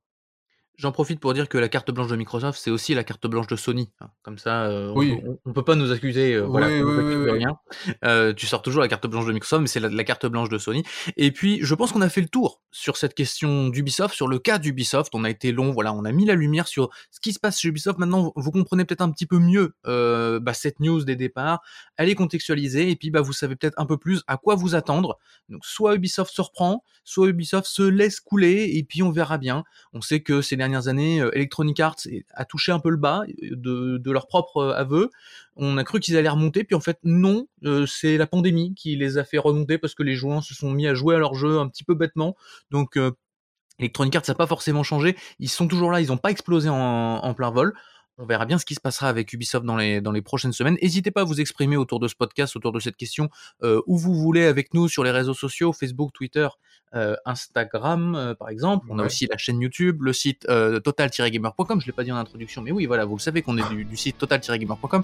[0.80, 3.46] J'en profite pour dire que la carte blanche de Microsoft, c'est aussi la carte blanche
[3.48, 3.92] de Sony.
[4.00, 4.06] Hein.
[4.22, 4.94] Comme ça, euh,
[5.44, 6.32] on, peut pas nous accuser.
[6.32, 7.58] Euh, voilà, rien.
[8.02, 10.56] Euh, tu sors toujours la carte blanche de Microsoft, mais c'est la, carte blanche de
[10.56, 10.82] Sony.
[11.18, 14.38] Et puis, je pense qu'on a fait le tour sur cette question d'Ubisoft, sur le
[14.38, 15.14] cas d'Ubisoft.
[15.14, 17.60] On a été long, voilà, on a mis la lumière sur ce qui se passe
[17.60, 17.98] chez Ubisoft.
[17.98, 21.60] Maintenant, vous comprenez peut-être un petit peu mieux bah, cette news des départs.
[21.98, 24.74] Elle est contextualisée, et puis bah, vous savez peut-être un peu plus à quoi vous
[24.74, 25.18] attendre.
[25.50, 29.62] Donc, soit Ubisoft se reprend, soit Ubisoft se laisse couler, et puis on verra bien.
[29.92, 31.96] On sait que ces années, euh, Electronic Arts
[32.34, 35.10] a touché un peu le bas euh, de, leur propre euh, aveu.
[35.56, 37.46] On a cru qu'ils allaient remonter, puis en fait non,
[37.86, 40.86] c'est la pandémie qui les a fait remonter parce que les joueurs se sont mis
[40.86, 42.34] à jouer à leur jeu un petit peu bêtement.
[42.70, 42.98] Donc
[43.78, 45.16] Electronic Arts, n'a pas forcément changé.
[45.38, 47.74] Ils sont toujours là, ils n'ont pas explosé en, plein vol.
[48.22, 50.76] On verra bien ce qui se passera avec Ubisoft dans les, dans les prochaines semaines.
[50.82, 53.30] N'hésitez pas à vous exprimer autour de ce podcast, autour de cette question,
[53.62, 56.46] euh, où vous voulez avec nous sur les réseaux sociaux, Facebook, Twitter,
[56.94, 58.88] euh, Instagram euh, par exemple.
[58.90, 60.46] On a aussi la chaîne YouTube, le site
[60.84, 61.80] total-gamer.com.
[61.80, 63.96] Je l'ai pas dit en introduction, mais oui, voilà, vous le savez qu'on est du,
[63.96, 65.02] site total-gamer.com.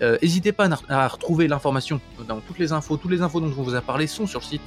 [0.00, 2.96] N'hésitez pas à, retrouver l'information dans toutes les infos.
[2.96, 4.62] Toutes les infos dont on vous a parlé sont sur le site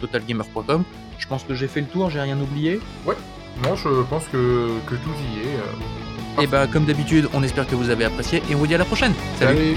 [0.00, 0.84] totalgamer.com.
[1.18, 2.80] Je pense que j'ai fait le tour, j'ai rien oublié?
[3.04, 3.16] Ouais,
[3.62, 6.05] moi je pense que, que tout y est.
[6.40, 8.78] Et bah comme d'habitude, on espère que vous avez apprécié et on vous dit à
[8.78, 9.14] la prochaine.
[9.38, 9.76] Salut.